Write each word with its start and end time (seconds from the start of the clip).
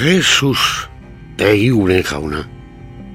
Jesus 0.00 0.88
egiguren 1.36 2.02
jauna. 2.02 2.48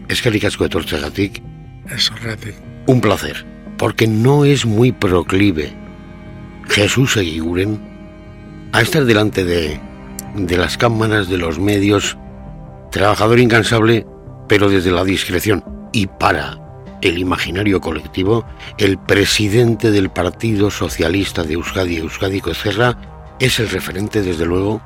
Eskerrik 0.07 0.45
asko 0.45 0.67
etortzegatik. 0.69 1.41
Ez 1.89 2.11
horretik. 2.11 2.55
Un 2.85 3.01
placer, 3.01 3.43
porque 3.77 4.07
no 4.07 4.45
es 4.45 4.65
muy 4.65 4.91
proclive 4.91 5.73
Jesús 6.67 7.17
egiguren 7.17 7.79
a 8.71 8.81
estar 8.81 9.05
delante 9.05 9.43
de, 9.43 9.79
de 10.35 10.57
las 10.57 10.77
cámaras 10.77 11.29
de 11.29 11.37
los 11.37 11.59
medios, 11.59 12.17
trabajador 12.91 13.39
incansable, 13.39 14.05
pero 14.47 14.69
desde 14.69 14.91
la 14.91 15.03
discreción 15.03 15.63
y 15.91 16.07
para 16.07 16.59
el 17.01 17.17
imaginario 17.17 17.81
colectivo, 17.81 18.45
el 18.77 18.97
presidente 18.97 19.91
del 19.91 20.09
Partido 20.09 20.71
Socialista 20.71 21.43
de 21.43 21.53
Euskadi, 21.53 21.97
Euskadi 21.97 22.41
Cocerra, 22.41 22.97
es 23.39 23.59
el 23.59 23.69
referente, 23.69 24.21
desde 24.21 24.45
luego, 24.45 24.81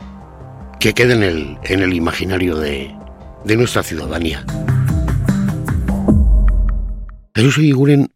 que 0.80 0.94
queda 0.94 1.14
en 1.14 1.24
el, 1.24 1.58
en 1.64 1.82
el 1.82 1.94
imaginario 1.94 2.58
de, 2.58 2.96
de 3.44 3.56
nuestra 3.58 3.84
ciudadanía. 3.84 4.46
Jesús 7.36 7.58
Eguiguren 7.58 8.14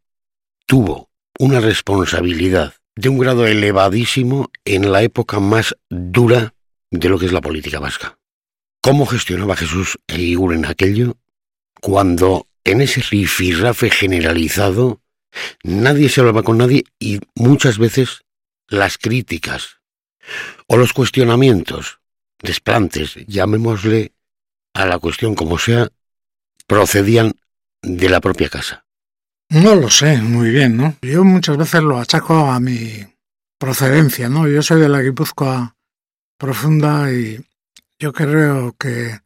tuvo 0.65 1.09
una 1.39 1.59
responsabilidad 1.59 2.73
de 2.95 3.09
un 3.09 3.17
grado 3.17 3.47
elevadísimo 3.47 4.51
en 4.65 4.91
la 4.91 5.01
época 5.01 5.39
más 5.39 5.75
dura 5.89 6.53
de 6.91 7.09
lo 7.09 7.19
que 7.19 7.25
es 7.25 7.31
la 7.31 7.41
política 7.41 7.79
vasca. 7.79 8.17
¿Cómo 8.81 9.05
gestionaba 9.05 9.55
Jesús 9.55 9.97
Eguiguren 10.07 10.65
aquello 10.65 11.17
cuando 11.81 12.47
en 12.63 12.81
ese 12.81 13.01
rifirrafe 13.01 13.89
generalizado 13.89 15.01
nadie 15.63 16.09
se 16.09 16.21
hablaba 16.21 16.43
con 16.43 16.57
nadie 16.57 16.85
y 16.99 17.19
muchas 17.35 17.77
veces 17.77 18.21
las 18.67 18.97
críticas 18.97 19.79
o 20.67 20.77
los 20.77 20.93
cuestionamientos, 20.93 21.99
desplantes, 22.43 23.15
llamémosle 23.25 24.13
a 24.73 24.85
la 24.85 24.99
cuestión 24.99 25.33
como 25.33 25.57
sea, 25.57 25.89
procedían 26.67 27.33
de 27.81 28.09
la 28.09 28.21
propia 28.21 28.49
casa. 28.49 28.85
No 29.49 29.75
lo 29.75 29.89
sé 29.89 30.17
muy 30.17 30.49
bien, 30.49 30.77
¿no? 30.77 30.95
Yo 31.01 31.23
muchas 31.23 31.57
veces 31.57 31.81
lo 31.81 31.99
achaco 31.99 32.51
a 32.51 32.59
mi 32.59 33.05
procedencia, 33.57 34.29
¿no? 34.29 34.47
Yo 34.47 34.61
soy 34.61 34.81
de 34.81 34.89
la 34.89 35.01
Guipúzcoa 35.01 35.75
profunda 36.37 37.11
y 37.11 37.43
yo 37.99 38.13
creo 38.13 38.75
que 38.77 39.19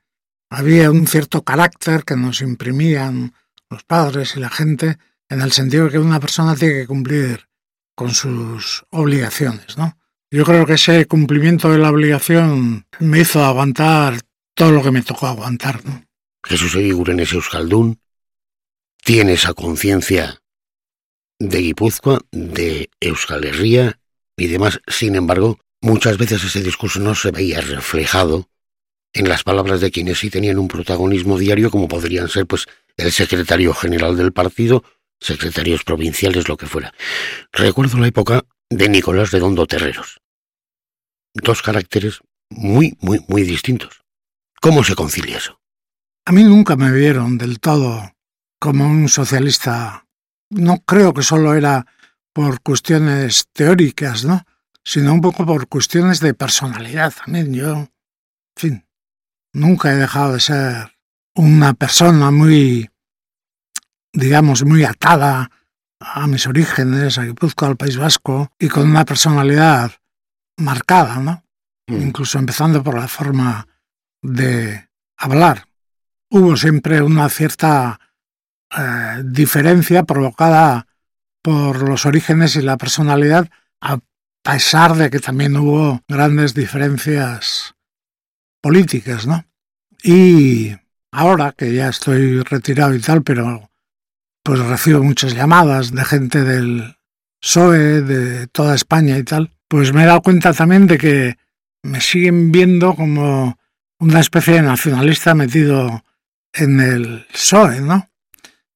había 0.50 0.92
un 0.92 1.08
cierto 1.08 1.44
carácter 1.44 2.04
que 2.04 2.16
nos 2.16 2.42
imprimían 2.42 3.34
los 3.70 3.84
padres 3.84 4.36
y 4.36 4.40
la 4.40 4.50
gente 4.50 4.98
en 5.30 5.42
el 5.42 5.52
sentido 5.52 5.86
de 5.86 5.92
que 5.92 6.00
una 6.00 6.20
persona 6.20 6.56
tiene 6.56 6.76
que 6.76 6.88
cumplir 6.88 7.48
con 7.96 8.12
sus 8.12 8.86
obligaciones, 8.92 9.78
¿no? 9.78 9.98
Yo 10.30 10.44
creo 10.44 10.66
que 10.66 10.74
ese 10.74 11.06
cumplimiento 11.06 11.72
de 11.72 11.78
la 11.78 11.90
obligación 11.90 12.86
me 13.00 13.22
hizo 13.22 13.44
aguantar 13.44 14.20
todo 14.54 14.72
lo 14.72 14.84
que 14.84 14.92
me 14.92 15.02
tocó 15.02 15.28
aguantar. 15.28 15.80
Jesús 16.44 16.76
Eguiguren 16.76 17.20
es 17.20 17.34
tiene 19.04 19.34
esa 19.34 19.54
conciencia 19.54 20.42
de 21.40 21.60
Guipúzcoa, 21.60 22.20
de 22.32 22.90
Euskal 23.00 23.46
Herria 23.46 24.00
y 24.36 24.48
demás. 24.48 24.82
Sin 24.86 25.16
embargo, 25.16 25.60
muchas 25.82 26.18
veces 26.18 26.44
ese 26.44 26.62
discurso 26.62 27.00
no 27.00 27.16
se 27.16 27.32
veía 27.32 27.62
reflejado 27.62 28.50
en 29.14 29.30
las 29.30 29.44
palabras 29.44 29.80
de 29.80 29.92
quienes 29.92 30.20
sí 30.20 30.30
tenían 30.30 30.60
un 30.60 30.68
protagonismo 30.68 31.38
diario, 31.38 31.72
como 31.72 31.88
podrían 31.88 32.28
ser 32.28 32.46
pues 32.48 32.66
el 32.98 33.14
secretario 33.14 33.74
general 33.74 34.18
del 34.18 34.34
partido, 34.34 34.84
secretarios 35.22 35.86
provinciales, 35.86 36.50
lo 36.50 36.58
que 36.58 36.66
fuera. 36.66 36.94
Recuerdo 37.54 37.98
la 38.00 38.08
época 38.08 38.46
de 38.70 38.90
Nicolás 38.90 39.32
de 39.32 39.40
Dondo 39.40 39.66
Terreros. 39.66 40.20
Dos 41.34 41.62
caracteres 41.62 42.20
muy, 42.50 42.98
muy, 43.00 43.24
muy 43.28 43.44
distintos. 43.44 44.02
¿Cómo 44.62 44.84
se 44.84 44.96
concilia 44.96 45.38
eso? 45.38 45.60
A 46.26 46.32
mí 46.32 46.44
nunca 46.44 46.76
me 46.76 46.92
vieron 46.92 47.38
del 47.38 47.60
todo 47.60 48.12
como 48.60 48.86
un 48.88 49.08
socialista. 49.08 50.06
No 50.50 50.80
creo 50.80 51.14
que 51.14 51.24
solo 51.24 51.54
era 51.54 51.86
por 52.34 52.62
cuestiones 52.62 53.48
teóricas, 53.54 54.26
¿no? 54.26 54.44
Sino 54.84 55.14
un 55.14 55.22
poco 55.22 55.46
por 55.46 55.68
cuestiones 55.68 56.20
de 56.20 56.34
personalidad 56.34 57.14
también. 57.14 57.54
Yo, 57.54 57.74
en 57.76 57.90
fin, 58.56 58.86
nunca 59.54 59.92
he 59.92 59.96
dejado 59.96 60.34
de 60.34 60.40
ser 60.40 60.98
una 61.36 61.74
persona 61.74 62.32
muy, 62.32 62.90
digamos, 64.14 64.64
muy 64.64 64.84
atada 64.84 65.52
a 66.00 66.28
mis 66.28 66.48
orígenes, 66.48 67.18
a 67.18 67.24
Guipúzcoa, 67.24 67.70
al 67.70 67.78
País 67.78 67.98
Vasco, 67.98 68.52
y 68.60 68.68
con 68.68 68.90
una 68.90 69.06
personalidad 69.06 69.92
marcada, 70.58 71.18
¿no? 71.18 71.44
Mm. 71.88 72.02
Incluso 72.02 72.38
empezando 72.40 72.84
por 72.84 72.96
la 72.96 73.08
forma 73.08 73.68
de 74.22 74.90
hablar. 75.18 75.68
Hubo 76.30 76.58
siempre 76.58 77.02
una 77.02 77.30
cierta 77.30 78.00
eh, 78.78 79.22
diferencia 79.24 80.04
provocada 80.04 80.88
por 81.42 81.88
los 81.88 82.06
orígenes 82.06 82.56
y 82.56 82.62
la 82.62 82.78
personalidad, 82.78 83.50
a 83.82 84.00
pesar 84.44 84.96
de 84.96 85.10
que 85.10 85.20
también 85.20 85.56
hubo 85.56 86.02
grandes 86.08 86.54
diferencias 86.54 87.76
políticas, 88.62 89.26
¿no? 89.26 89.46
Y 90.04 90.76
ahora 91.12 91.54
que 91.54 91.74
ya 91.74 91.90
estoy 91.90 92.42
retirado 92.42 92.94
y 92.94 93.00
tal, 93.00 93.24
pero 93.24 93.70
pues 94.48 94.62
recibo 94.62 95.04
muchas 95.04 95.34
llamadas 95.34 95.92
de 95.92 96.06
gente 96.06 96.42
del 96.42 96.96
PSOE, 97.42 98.02
de 98.02 98.48
toda 98.48 98.76
España 98.76 99.18
y 99.18 99.24
tal, 99.24 99.52
pues 99.68 99.92
me 99.92 100.04
he 100.04 100.06
dado 100.06 100.22
cuenta 100.22 100.54
también 100.54 100.88
de 100.88 100.98
que 100.98 101.38
me 101.84 102.00
siguen 102.00 102.54
viendo 102.54 102.96
como 102.96 103.60
una 104.00 104.22
especie 104.22 104.54
de 104.54 104.62
nacionalista 104.62 105.36
metido 105.36 106.06
en 106.54 106.80
el 106.80 107.28
PSOE, 107.30 107.82
¿no? 107.82 108.10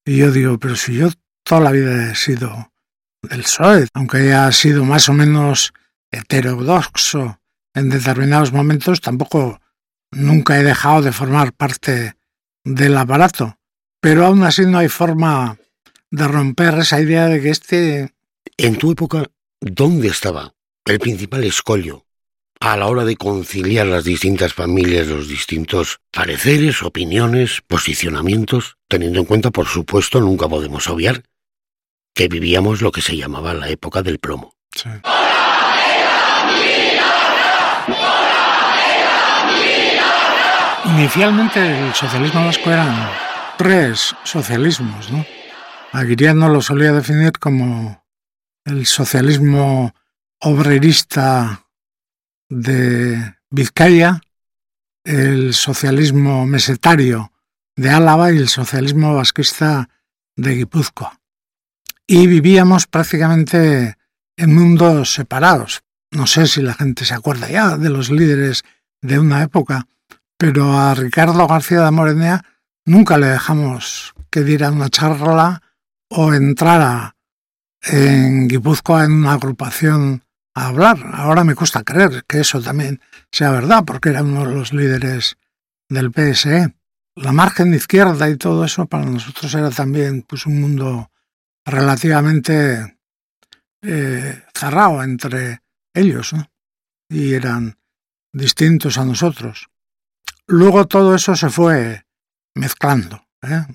Y 0.04 0.18
yo 0.18 0.34
digo, 0.34 0.59
pero 0.59 0.76
si 0.76 0.96
yo 0.96 1.08
toda 1.42 1.62
la 1.62 1.72
vida 1.72 2.12
he 2.12 2.16
sido 2.16 2.74
del 3.22 3.44
PSOE, 3.44 3.88
aunque 3.94 4.18
haya 4.18 4.52
sido 4.52 4.84
más 4.84 5.08
o 5.08 5.14
menos 5.14 5.72
heterodoxo 6.12 7.40
en 7.74 7.90
determinados 7.90 8.52
momentos, 8.52 9.00
tampoco 9.00 9.62
nunca 10.12 10.59
he 10.59 10.64
dejado 10.66 11.02
de 11.02 11.14
formar 11.14 11.53
parte 11.53 12.18
del 12.66 12.98
aparato. 12.98 13.58
Pero 14.02 14.26
aún 14.26 14.44
así 14.44 14.66
no 14.66 14.80
hay 14.80 14.90
forma 14.90 15.58
de 16.10 16.28
romper 16.28 16.80
esa 16.80 17.00
idea 17.00 17.28
de 17.28 17.40
que 17.40 17.52
este... 17.52 18.14
En 18.58 18.78
tu 18.78 18.92
época, 18.92 19.26
¿dónde 19.60 20.08
estaba 20.08 20.54
el 20.86 21.00
principal 21.00 21.44
escollo 21.44 22.06
a 22.60 22.78
la 22.78 22.88
hora 22.88 23.06
de 23.06 23.16
conciliar 23.16 23.88
las 23.88 24.04
distintas 24.04 24.54
familias, 24.54 25.08
los 25.08 25.28
distintos 25.28 26.00
pareceres, 26.12 26.84
opiniones, 26.84 27.62
posicionamientos, 27.66 28.78
teniendo 28.88 29.20
en 29.20 29.26
cuenta, 29.26 29.52
por 29.52 29.68
supuesto, 29.68 30.20
nunca 30.20 30.48
podemos 30.48 30.88
obviar 30.88 31.24
que 32.14 32.28
vivíamos 32.28 32.82
lo 32.82 32.92
que 32.92 33.02
se 33.02 33.16
llamaba 33.16 33.54
la 33.54 33.70
época 33.70 34.02
del 34.02 34.20
plomo. 34.20 34.56
Inicialmente 40.86 41.88
el 41.88 41.94
socialismo 41.94 42.46
vasco 42.46 42.70
eran 42.70 43.31
tres 43.58 44.16
socialismos, 44.24 45.12
¿no? 45.12 45.26
Aguiriano 45.92 46.50
lo 46.50 46.62
solía 46.62 46.94
definir 46.94 47.34
como 47.34 48.04
el 48.66 48.86
socialismo 48.86 49.94
obrerista 50.40 51.66
de 52.50 53.36
Vizcaya, 53.50 54.22
el 55.04 55.54
socialismo 55.54 56.46
mesetario 56.46 57.32
de 57.76 57.90
Álava 57.90 58.32
y 58.32 58.38
el 58.38 58.50
socialismo 58.50 59.16
vasquista 59.16 59.90
de 60.36 60.56
Guipúzcoa. 60.56 61.20
Y 62.08 62.28
vivíamos 62.28 62.88
prácticamente 62.88 63.98
en 64.38 64.56
mundos 64.56 65.14
separados. 65.14 65.84
No 66.12 66.28
sé 66.28 66.47
si 66.47 66.62
la 66.62 66.74
gente 66.74 67.06
se 67.06 67.14
acuerda 67.14 67.50
ya 67.50 67.78
de 67.78 67.90
los 67.90 68.09
líderes 68.09 68.64
de 69.02 69.20
una 69.20 69.44
época, 69.44 69.88
pero 70.38 70.78
a 70.78 70.94
Ricardo 70.94 71.47
García 71.47 71.82
de 71.82 71.92
Morenea 71.92 72.44
nunca 72.86 73.18
le 73.18 73.28
dejamos 73.28 74.14
que 74.30 74.44
diera 74.44 74.72
una 74.72 74.90
charla 74.90 75.62
o 76.10 76.34
entrara 76.34 77.16
en 77.82 78.48
Guipúzcoa 78.48 79.06
en 79.06 79.14
una 79.14 79.34
agrupación 79.34 80.24
a 80.54 80.68
hablar. 80.68 80.98
Ahora 81.14 81.44
me 81.44 81.56
cuesta 81.56 81.84
creer 81.84 82.24
que 82.28 82.42
eso 82.42 82.62
también 82.62 83.02
sea 83.32 83.52
verdad, 83.52 83.84
porque 83.86 84.10
era 84.10 84.24
uno 84.24 84.46
de 84.46 84.54
los 84.54 84.74
líderes 84.74 85.38
del 85.90 86.12
PSE. 86.12 86.76
La 87.16 87.32
margen 87.32 87.74
izquierda 87.74 88.30
y 88.30 88.38
todo 88.38 88.66
eso 88.66 88.86
para 88.86 89.06
nosotros 89.06 89.54
era 89.54 89.70
también 89.70 90.24
pues, 90.24 90.46
un 90.46 90.62
mundo 90.62 91.12
relativamente 91.66 92.98
eh, 93.82 94.44
cerrado 94.54 95.04
entre 95.04 95.62
ellos, 95.94 96.34
y 97.10 97.34
eran 97.34 97.78
distintos 98.32 98.98
a 98.98 99.06
nosotros. 99.06 99.70
Luego 100.48 100.88
todo 100.88 101.16
eso 101.16 101.36
se 101.36 101.50
fue 101.50 102.06
mezclando, 102.56 103.26
¿eh? 103.42 103.66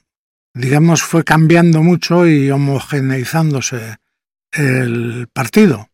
digamos, 0.54 1.02
fue 1.02 1.24
cambiando 1.24 1.82
mucho 1.82 2.26
y 2.26 2.50
homogeneizándose 2.50 3.98
el 4.52 5.28
partido 5.32 5.88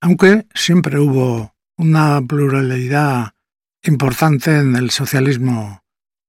aunque 0.00 0.46
siempre 0.54 0.98
hubo 0.98 1.54
una 1.76 2.20
pluralidad 2.26 3.34
importante 3.82 4.56
en 4.56 4.76
el 4.76 4.90
socialismo 4.90 5.82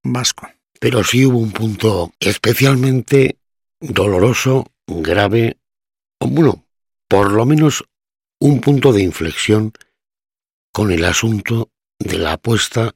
vasco. 0.04 0.50
Pero 0.80 1.04
sí 1.04 1.26
hubo 1.26 1.38
un 1.38 1.52
punto 1.52 2.14
especialmente 2.20 3.38
doloroso, 3.80 4.72
grave, 4.88 5.58
o 6.20 6.28
bueno, 6.28 6.66
por 7.08 7.32
lo 7.32 7.46
menos 7.46 7.84
un 8.40 8.62
punto 8.62 8.92
de 8.92 9.04
inflexión 9.04 9.74
con 10.72 10.92
el 10.92 11.06
asunto 11.06 11.70
de 12.00 12.18
la 12.18 12.34
apuesta 12.34 12.96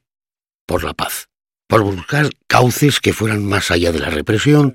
por 0.65 0.83
la 0.83 0.93
paz, 0.93 1.29
por 1.67 1.83
buscar 1.83 2.29
cauces 2.47 2.99
que 2.99 3.13
fueran 3.13 3.45
más 3.45 3.71
allá 3.71 3.91
de 3.91 3.99
la 3.99 4.09
represión, 4.09 4.73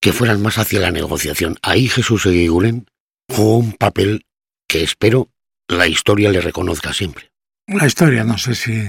que 0.00 0.12
fueran 0.12 0.42
más 0.42 0.58
hacia 0.58 0.80
la 0.80 0.90
negociación. 0.90 1.56
Ahí 1.62 1.88
Jesús 1.88 2.26
Eguiguren 2.26 2.86
jugó 3.28 3.58
un 3.58 3.72
papel 3.72 4.26
que 4.66 4.82
espero 4.82 5.28
la 5.68 5.86
historia 5.86 6.30
le 6.30 6.40
reconozca 6.40 6.92
siempre. 6.92 7.30
La 7.66 7.86
historia 7.86 8.24
no 8.24 8.38
sé 8.38 8.54
si 8.54 8.88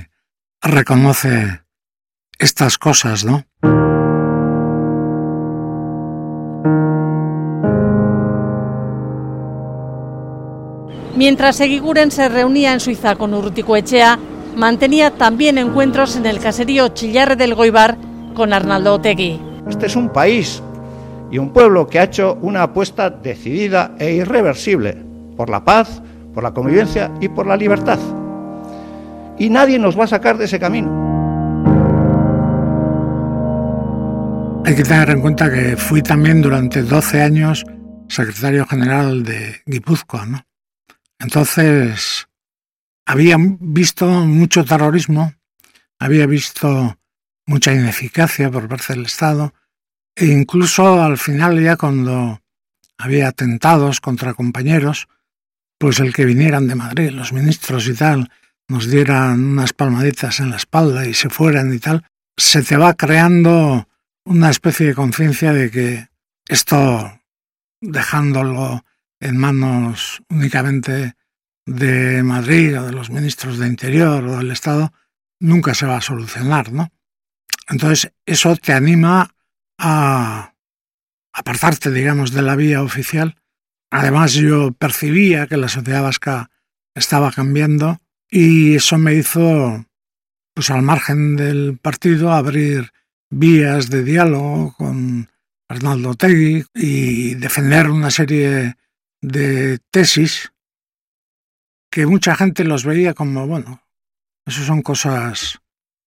reconoce 0.62 1.62
estas 2.38 2.78
cosas, 2.78 3.26
¿no? 3.26 3.46
Mientras 11.16 11.60
Eguiguren 11.60 12.12
se 12.12 12.30
reunía 12.30 12.72
en 12.72 12.80
Suiza 12.80 13.18
con 13.18 13.34
Urruticoechea, 13.34 14.18
mantenía 14.56 15.12
también 15.12 15.58
encuentros 15.58 16.16
en 16.16 16.26
el 16.26 16.40
caserío 16.40 16.90
Chillarre 16.90 17.36
del 17.36 17.56
Goibar 17.56 17.98
con 18.34 18.54
Arnaldo 18.54 18.96
Otegui. 18.96 19.40
Este 19.70 19.86
es 19.86 19.96
un 19.96 20.10
país 20.10 20.62
y 21.32 21.38
un 21.38 21.52
pueblo 21.52 21.88
que 21.88 22.00
ha 22.00 22.04
hecho 22.04 22.38
una 22.42 22.64
apuesta 22.64 23.10
decidida 23.10 23.96
e 24.00 24.14
irreversible 24.14 24.98
por 25.38 25.50
la 25.50 25.64
paz, 25.64 26.02
por 26.34 26.44
la 26.44 26.52
convivencia 26.52 27.12
y 27.22 27.30
por 27.30 27.48
la 27.48 27.56
libertad. 27.56 28.00
Y 29.38 29.50
nadie 29.50 29.80
nos 29.80 29.98
va 29.98 30.06
a 30.06 30.08
sacar 30.08 30.38
de 30.38 30.46
ese 30.46 30.60
camino. 30.60 31.08
Hay 34.66 34.76
que 34.76 34.84
tener 34.84 35.10
en 35.10 35.22
cuenta 35.22 35.52
que 35.52 35.78
fui 35.78 36.02
también 36.02 36.42
durante 36.42 36.84
12 36.84 37.22
años 37.22 37.66
secretario 38.08 38.66
general 38.66 39.24
de 39.24 39.62
Guipúzcoa, 39.66 40.26
¿no? 40.26 40.46
Entonces, 41.20 42.29
había 43.10 43.38
visto 43.40 44.06
mucho 44.06 44.64
terrorismo, 44.64 45.34
había 45.98 46.28
visto 46.28 47.00
mucha 47.48 47.74
ineficacia 47.74 48.52
por 48.52 48.68
parte 48.68 48.94
del 48.94 49.08
Estado, 49.08 49.52
e 50.16 50.28
incluso 50.28 51.02
al 51.02 51.18
final 51.18 51.60
ya 51.60 51.76
cuando 51.76 52.40
había 53.00 53.30
atentados 53.30 54.00
contra 54.00 54.36
compañeros, 54.36 55.08
pues 55.80 56.00
el 56.00 56.14
que 56.14 56.24
vinieran 56.24 56.68
de 56.68 56.76
Madrid, 56.76 57.10
los 57.10 57.34
ministros 57.34 57.88
y 57.88 57.96
tal, 57.96 58.30
nos 58.68 58.92
dieran 58.92 59.44
unas 59.44 59.74
palmaditas 59.74 60.40
en 60.40 60.52
la 60.52 60.58
espalda 60.58 61.08
y 61.08 61.16
se 61.16 61.32
fueran 61.32 61.74
y 61.74 61.80
tal, 61.80 62.06
se 62.38 62.62
te 62.62 62.78
va 62.78 62.94
creando 62.94 63.90
una 64.24 64.52
especie 64.52 64.86
de 64.86 64.94
conciencia 64.94 65.52
de 65.52 65.72
que 65.72 66.10
esto, 66.48 67.20
dejándolo 67.82 68.86
en 69.20 69.36
manos 69.36 70.22
únicamente 70.30 71.16
de 71.70 72.24
Madrid 72.24 72.80
o 72.80 72.86
de 72.86 72.92
los 72.92 73.12
ministros 73.12 73.60
de 73.60 73.68
Interior 73.68 74.24
o 74.24 74.38
del 74.38 74.52
Estado, 74.52 74.92
nunca 75.40 75.74
se 75.76 75.86
va 75.86 75.98
a 75.98 76.02
solucionar, 76.02 76.72
¿no? 76.72 76.92
Entonces, 77.70 78.12
eso 78.26 78.56
te 78.56 78.74
anima 78.74 79.36
a 79.78 80.54
apartarte, 81.32 81.92
digamos, 81.92 82.32
de 82.32 82.42
la 82.42 82.56
vía 82.56 82.82
oficial. 82.82 83.36
Además, 83.92 84.34
yo 84.34 84.72
percibía 84.72 85.46
que 85.48 85.58
la 85.58 85.68
sociedad 85.68 86.02
vasca 86.02 86.50
estaba 86.96 87.32
cambiando 87.32 88.02
y 88.30 88.76
eso 88.76 88.98
me 88.98 89.14
hizo, 89.14 89.86
pues 90.56 90.72
al 90.72 90.82
margen 90.82 91.36
del 91.36 91.78
partido, 91.78 92.32
abrir 92.32 92.92
vías 93.30 93.92
de 93.92 94.04
diálogo 94.04 94.74
con 94.76 95.30
Arnaldo 95.68 96.16
Tegui 96.16 96.66
y 96.74 97.36
defender 97.36 97.92
una 97.92 98.10
serie 98.10 98.76
de 99.22 99.80
tesis 99.92 100.52
que 101.90 102.06
mucha 102.06 102.36
gente 102.36 102.64
los 102.64 102.86
veía 102.86 103.14
como, 103.14 103.48
bueno, 103.48 103.84
eso 104.46 104.64
son 104.64 104.82
cosas 104.82 105.60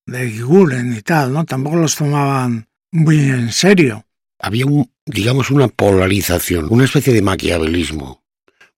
de 0.07 0.41
Gulen 0.41 0.95
y 0.95 1.03
tal, 1.03 1.33
¿no? 1.33 1.45
Tampoco 1.45 1.77
los 1.77 1.97
tomaban 1.97 2.69
muy 2.91 3.19
en 3.31 3.53
serio. 3.53 4.05
Había, 4.39 4.67
un, 4.67 4.91
digamos, 5.07 5.51
una 5.51 5.69
polarización, 5.69 6.67
una 6.71 6.85
especie 6.85 7.13
de 7.13 7.23
maquiavelismo. 7.23 8.23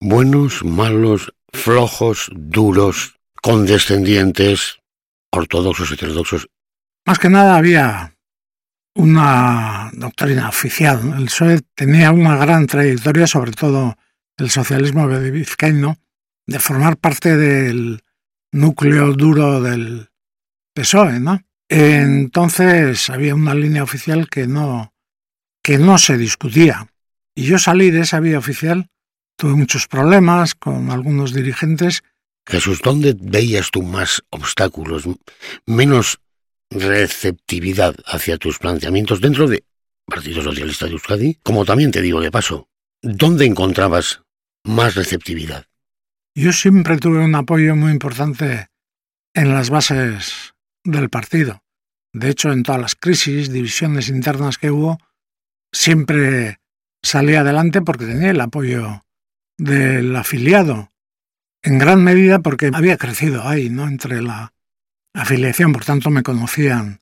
Buenos, 0.00 0.64
malos, 0.64 1.34
flojos, 1.52 2.30
duros, 2.34 3.16
condescendientes, 3.40 4.78
ortodoxos, 5.30 5.90
heterodoxos. 5.92 6.48
Más 7.06 7.18
que 7.18 7.30
nada 7.30 7.56
había 7.56 8.14
una 8.94 9.90
doctrina 9.94 10.48
oficial. 10.48 11.14
El 11.16 11.24
PSOE 11.24 11.60
tenía 11.74 12.12
una 12.12 12.36
gran 12.36 12.66
trayectoria, 12.66 13.26
sobre 13.26 13.52
todo 13.52 13.96
el 14.36 14.50
socialismo 14.50 15.08
vizcaíno, 15.08 15.96
de 16.46 16.58
formar 16.58 16.96
parte 16.96 17.36
del 17.36 18.02
núcleo 18.52 19.12
duro 19.12 19.60
del 19.60 20.08
PSOE, 20.74 21.20
¿no? 21.20 21.40
Entonces 21.68 23.08
había 23.10 23.34
una 23.34 23.54
línea 23.54 23.82
oficial 23.82 24.28
que 24.28 24.46
no, 24.46 24.94
que 25.62 25.78
no 25.78 25.98
se 25.98 26.16
discutía. 26.16 26.88
Y 27.34 27.44
yo 27.44 27.58
salí 27.58 27.90
de 27.90 28.00
esa 28.00 28.20
vía 28.20 28.38
oficial, 28.38 28.90
tuve 29.36 29.54
muchos 29.54 29.88
problemas 29.88 30.54
con 30.54 30.90
algunos 30.90 31.32
dirigentes. 31.34 32.02
Jesús, 32.46 32.80
¿dónde 32.82 33.16
veías 33.18 33.70
tú 33.70 33.82
más 33.82 34.22
obstáculos, 34.30 35.04
menos 35.66 36.20
receptividad 36.70 37.96
hacia 38.06 38.36
tus 38.36 38.58
planteamientos 38.58 39.20
dentro 39.20 39.48
de 39.48 39.64
Partido 40.04 40.42
Socialista 40.42 40.86
de 40.86 40.92
Euskadi? 40.92 41.38
Como 41.42 41.64
también 41.64 41.90
te 41.90 42.02
digo 42.02 42.20
de 42.20 42.30
paso, 42.30 42.68
¿dónde 43.02 43.46
encontrabas 43.46 44.22
más 44.64 44.94
receptividad? 44.94 45.66
Yo 46.36 46.52
siempre 46.52 46.98
tuve 46.98 47.24
un 47.24 47.36
apoyo 47.36 47.76
muy 47.76 47.92
importante 47.92 48.66
en 49.34 49.54
las 49.54 49.70
bases 49.70 50.54
del 50.82 51.08
partido. 51.08 51.62
De 52.12 52.28
hecho, 52.28 52.50
en 52.50 52.64
todas 52.64 52.80
las 52.80 52.96
crisis, 52.96 53.52
divisiones 53.52 54.08
internas 54.08 54.58
que 54.58 54.72
hubo, 54.72 54.98
siempre 55.72 56.58
salí 57.02 57.36
adelante 57.36 57.82
porque 57.82 58.06
tenía 58.06 58.30
el 58.30 58.40
apoyo 58.40 59.04
del 59.58 60.14
afiliado, 60.16 60.90
en 61.62 61.78
gran 61.78 62.02
medida 62.02 62.40
porque 62.40 62.70
había 62.74 62.96
crecido 62.96 63.46
ahí, 63.46 63.70
¿no? 63.70 63.86
Entre 63.86 64.20
la 64.20 64.52
afiliación, 65.14 65.72
por 65.72 65.84
tanto 65.84 66.10
me 66.10 66.24
conocían 66.24 67.00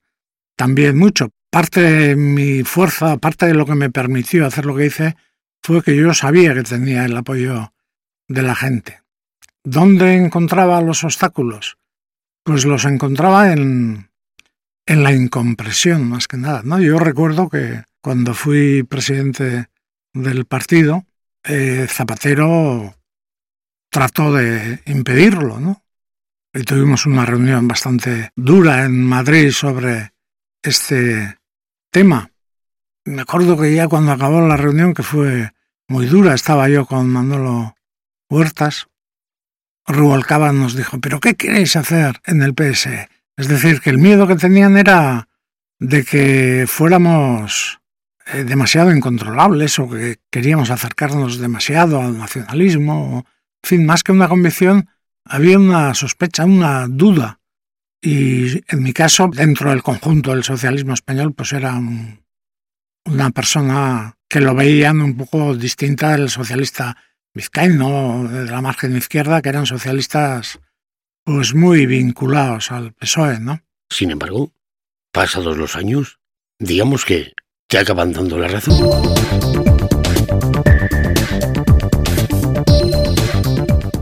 también 0.56 0.98
mucho. 0.98 1.30
Parte 1.50 1.80
de 1.80 2.16
mi 2.16 2.64
fuerza, 2.64 3.16
parte 3.16 3.46
de 3.46 3.54
lo 3.54 3.64
que 3.64 3.74
me 3.74 3.90
permitió 3.90 4.46
hacer 4.46 4.66
lo 4.66 4.76
que 4.76 4.86
hice, 4.86 5.16
fue 5.62 5.82
que 5.82 5.96
yo 5.96 6.12
sabía 6.12 6.52
que 6.52 6.64
tenía 6.64 7.06
el 7.06 7.16
apoyo 7.16 7.72
de 8.28 8.42
la 8.42 8.54
gente. 8.54 9.01
¿Dónde 9.64 10.16
encontraba 10.16 10.80
los 10.80 11.04
obstáculos? 11.04 11.78
Pues 12.44 12.64
los 12.64 12.84
encontraba 12.84 13.52
en, 13.52 14.10
en 14.86 15.02
la 15.02 15.12
incompresión, 15.12 16.08
más 16.08 16.26
que 16.26 16.36
nada. 16.36 16.62
¿no? 16.64 16.80
Yo 16.80 16.98
recuerdo 16.98 17.48
que 17.48 17.84
cuando 18.00 18.34
fui 18.34 18.82
presidente 18.82 19.68
del 20.12 20.44
partido, 20.44 21.04
eh, 21.44 21.86
Zapatero 21.88 22.96
trató 23.90 24.32
de 24.32 24.80
impedirlo, 24.86 25.60
¿no? 25.60 25.84
Y 26.52 26.64
tuvimos 26.64 27.06
una 27.06 27.24
reunión 27.24 27.66
bastante 27.66 28.30
dura 28.36 28.84
en 28.84 29.04
Madrid 29.04 29.50
sobre 29.52 30.12
este 30.62 31.38
tema. 31.90 32.30
Me 33.04 33.22
acuerdo 33.22 33.58
que 33.58 33.74
ya 33.74 33.88
cuando 33.88 34.12
acabó 34.12 34.40
la 34.46 34.56
reunión, 34.56 34.92
que 34.94 35.02
fue 35.02 35.52
muy 35.88 36.06
dura, 36.06 36.34
estaba 36.34 36.68
yo 36.68 36.86
con 36.86 37.08
Manolo 37.08 37.74
Huertas, 38.28 38.88
Rubalcaba 39.86 40.52
nos 40.52 40.76
dijo, 40.76 41.00
¿pero 41.00 41.20
qué 41.20 41.34
queréis 41.34 41.76
hacer 41.76 42.20
en 42.24 42.42
el 42.42 42.54
PS? 42.54 42.88
Es 43.36 43.48
decir, 43.48 43.80
que 43.80 43.90
el 43.90 43.98
miedo 43.98 44.26
que 44.26 44.36
tenían 44.36 44.76
era 44.76 45.28
de 45.78 46.04
que 46.04 46.66
fuéramos 46.68 47.80
eh, 48.26 48.44
demasiado 48.44 48.94
incontrolables 48.94 49.78
o 49.78 49.88
que 49.88 50.18
queríamos 50.30 50.70
acercarnos 50.70 51.38
demasiado 51.38 52.00
al 52.00 52.16
nacionalismo. 52.16 53.24
En 53.64 53.68
fin, 53.68 53.86
más 53.86 54.04
que 54.04 54.12
una 54.12 54.28
convicción, 54.28 54.88
había 55.24 55.58
una 55.58 55.94
sospecha, 55.94 56.44
una 56.44 56.86
duda. 56.88 57.40
Y 58.00 58.62
en 58.72 58.82
mi 58.82 58.92
caso, 58.92 59.28
dentro 59.32 59.70
del 59.70 59.82
conjunto 59.82 60.30
del 60.30 60.44
socialismo 60.44 60.94
español, 60.94 61.34
pues 61.34 61.52
era 61.52 61.80
una 63.04 63.30
persona 63.30 64.16
que 64.28 64.40
lo 64.40 64.54
veían 64.54 65.00
un 65.00 65.16
poco 65.16 65.54
distinta 65.56 66.12
del 66.12 66.30
socialista 66.30 66.96
vizcaíno 67.34 68.28
de 68.28 68.50
la 68.50 68.60
margen 68.60 68.96
izquierda, 68.96 69.42
que 69.42 69.48
eran 69.48 69.66
socialistas 69.66 70.60
pues 71.24 71.54
muy 71.54 71.86
vinculados 71.86 72.72
al 72.72 72.92
PSOE, 72.94 73.40
¿no? 73.40 73.60
Sin 73.88 74.10
embargo, 74.10 74.52
pasados 75.12 75.56
los 75.56 75.76
años, 75.76 76.18
digamos 76.58 77.04
que 77.04 77.32
te 77.68 77.78
acaban 77.78 78.12
dando 78.12 78.38
la 78.38 78.48
razón. 78.48 78.74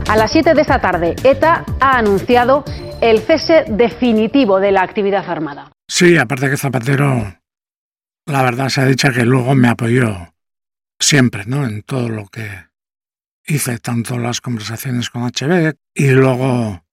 A 0.07 0.17
las 0.17 0.31
7 0.31 0.53
de 0.53 0.61
esta 0.61 0.81
tarde, 0.81 1.15
ETA 1.23 1.63
ha 1.79 1.97
anunciado 1.97 2.65
el 3.01 3.19
cese 3.21 3.63
definitivo 3.69 4.59
de 4.59 4.71
la 4.71 4.81
actividad 4.81 5.29
armada. 5.29 5.71
Sí, 5.87 6.17
aparte 6.17 6.49
que 6.49 6.57
Zapatero, 6.57 7.37
la 8.25 8.43
verdad 8.43 8.69
se 8.69 8.81
ha 8.81 8.85
dicho 8.85 9.11
que 9.11 9.23
luego 9.23 9.55
me 9.55 9.69
apoyó 9.69 10.33
siempre, 10.99 11.45
¿no? 11.45 11.65
En 11.65 11.83
todo 11.83 12.09
lo 12.09 12.27
que 12.27 12.70
hice, 13.45 13.79
tanto 13.79 14.17
las 14.17 14.41
conversaciones 14.41 15.09
con 15.09 15.23
HB 15.23 15.75
y 15.93 16.09
luego 16.09 16.83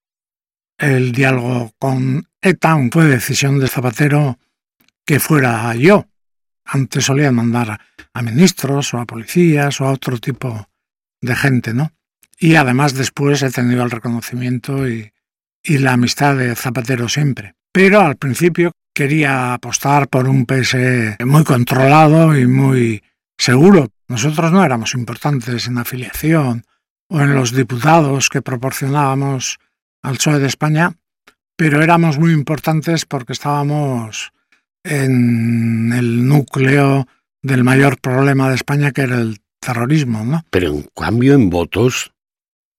el 0.78 1.12
diálogo 1.12 1.72
con 1.78 2.28
ETA, 2.40 2.78
fue 2.90 3.06
decisión 3.06 3.58
de 3.58 3.68
Zapatero 3.68 4.38
que 5.04 5.20
fuera 5.20 5.74
yo. 5.74 6.06
Antes 6.64 7.06
solían 7.06 7.34
mandar 7.34 7.80
a 8.12 8.22
ministros 8.22 8.92
o 8.94 8.98
a 8.98 9.06
policías 9.06 9.80
o 9.80 9.86
a 9.86 9.92
otro 9.92 10.18
tipo 10.18 10.68
de 11.20 11.34
gente, 11.34 11.74
¿no? 11.74 11.92
Y 12.38 12.54
además 12.54 12.94
después 12.94 13.42
he 13.42 13.50
tenido 13.50 13.82
el 13.82 13.90
reconocimiento 13.90 14.88
y, 14.88 15.12
y 15.62 15.78
la 15.78 15.94
amistad 15.94 16.36
de 16.36 16.54
Zapatero 16.54 17.08
siempre. 17.08 17.54
Pero 17.72 18.00
al 18.00 18.16
principio 18.16 18.72
quería 18.94 19.54
apostar 19.54 20.08
por 20.08 20.28
un 20.28 20.46
PS 20.46 20.76
muy 21.24 21.44
controlado 21.44 22.36
y 22.36 22.46
muy 22.46 23.02
seguro. 23.36 23.88
Nosotros 24.08 24.50
no 24.52 24.64
éramos 24.64 24.94
importantes 24.94 25.66
en 25.66 25.78
afiliación 25.78 26.64
o 27.08 27.20
en 27.20 27.34
los 27.34 27.52
diputados 27.52 28.30
que 28.30 28.42
proporcionábamos 28.42 29.58
al 30.02 30.16
PSOE 30.16 30.38
de 30.38 30.46
España, 30.46 30.96
pero 31.56 31.82
éramos 31.82 32.18
muy 32.18 32.32
importantes 32.32 33.04
porque 33.04 33.34
estábamos 33.34 34.32
en 34.82 35.92
el 35.92 36.26
núcleo 36.26 37.06
del 37.42 37.64
mayor 37.64 38.00
problema 38.00 38.48
de 38.48 38.54
España, 38.54 38.92
que 38.92 39.02
era 39.02 39.16
el 39.16 39.40
terrorismo, 39.60 40.24
¿no? 40.24 40.44
Pero 40.50 40.68
en 40.68 40.82
cambio, 40.94 41.34
en 41.34 41.50
votos, 41.50 42.12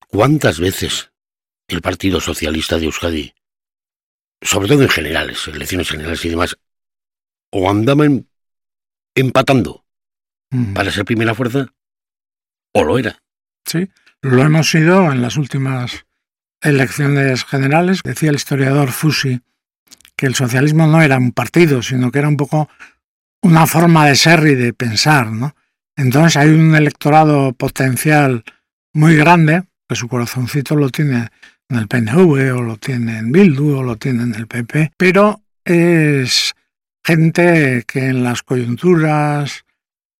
¿cuántas 0.07 0.59
veces 0.59 1.11
el 1.67 1.81
Partido 1.81 2.19
Socialista 2.19 2.77
de 2.77 2.85
Euskadi, 2.85 3.33
sobre 4.41 4.67
todo 4.67 4.81
en 4.81 4.89
generales, 4.89 5.47
elecciones 5.47 5.89
generales 5.89 6.25
y 6.25 6.29
demás, 6.29 6.57
o 7.51 7.69
andaban 7.69 8.27
empatando 9.13 9.85
para 10.73 10.91
ser 10.91 11.05
primera 11.05 11.35
fuerza, 11.35 11.67
o 12.73 12.83
lo 12.83 12.97
era? 12.97 13.17
Sí, 13.65 13.89
lo 14.21 14.41
hemos 14.43 14.69
sido 14.69 15.11
en 15.11 15.21
las 15.21 15.37
últimas 15.37 16.05
elecciones 16.61 17.45
generales. 17.45 18.01
Decía 18.03 18.29
el 18.29 18.35
historiador 18.35 18.91
Fusi 18.91 19.41
que 20.15 20.25
el 20.25 20.35
socialismo 20.35 20.87
no 20.87 21.01
era 21.01 21.17
un 21.17 21.31
partido, 21.31 21.81
sino 21.81 22.11
que 22.11 22.19
era 22.19 22.27
un 22.27 22.37
poco 22.37 22.69
una 23.41 23.67
forma 23.67 24.05
de 24.05 24.15
ser 24.15 24.45
y 24.47 24.55
de 24.55 24.73
pensar, 24.73 25.31
¿no? 25.31 25.55
Entonces 25.95 26.37
hay 26.37 26.49
un 26.49 26.75
electorado 26.75 27.53
potencial 27.53 28.43
muy 28.93 29.15
grande, 29.15 29.63
que 29.87 29.95
su 29.95 30.07
corazoncito 30.07 30.75
lo 30.75 30.89
tiene 30.89 31.29
en 31.69 31.77
el 31.77 31.87
PNV 31.87 32.57
o 32.57 32.61
lo 32.61 32.77
tiene 32.77 33.19
en 33.19 33.31
Bildu 33.31 33.77
o 33.77 33.83
lo 33.83 33.95
tiene 33.95 34.23
en 34.23 34.35
el 34.35 34.47
PP, 34.47 34.91
pero 34.97 35.41
es 35.63 36.53
gente 37.03 37.83
que 37.87 38.07
en 38.07 38.23
las 38.23 38.43
coyunturas 38.43 39.63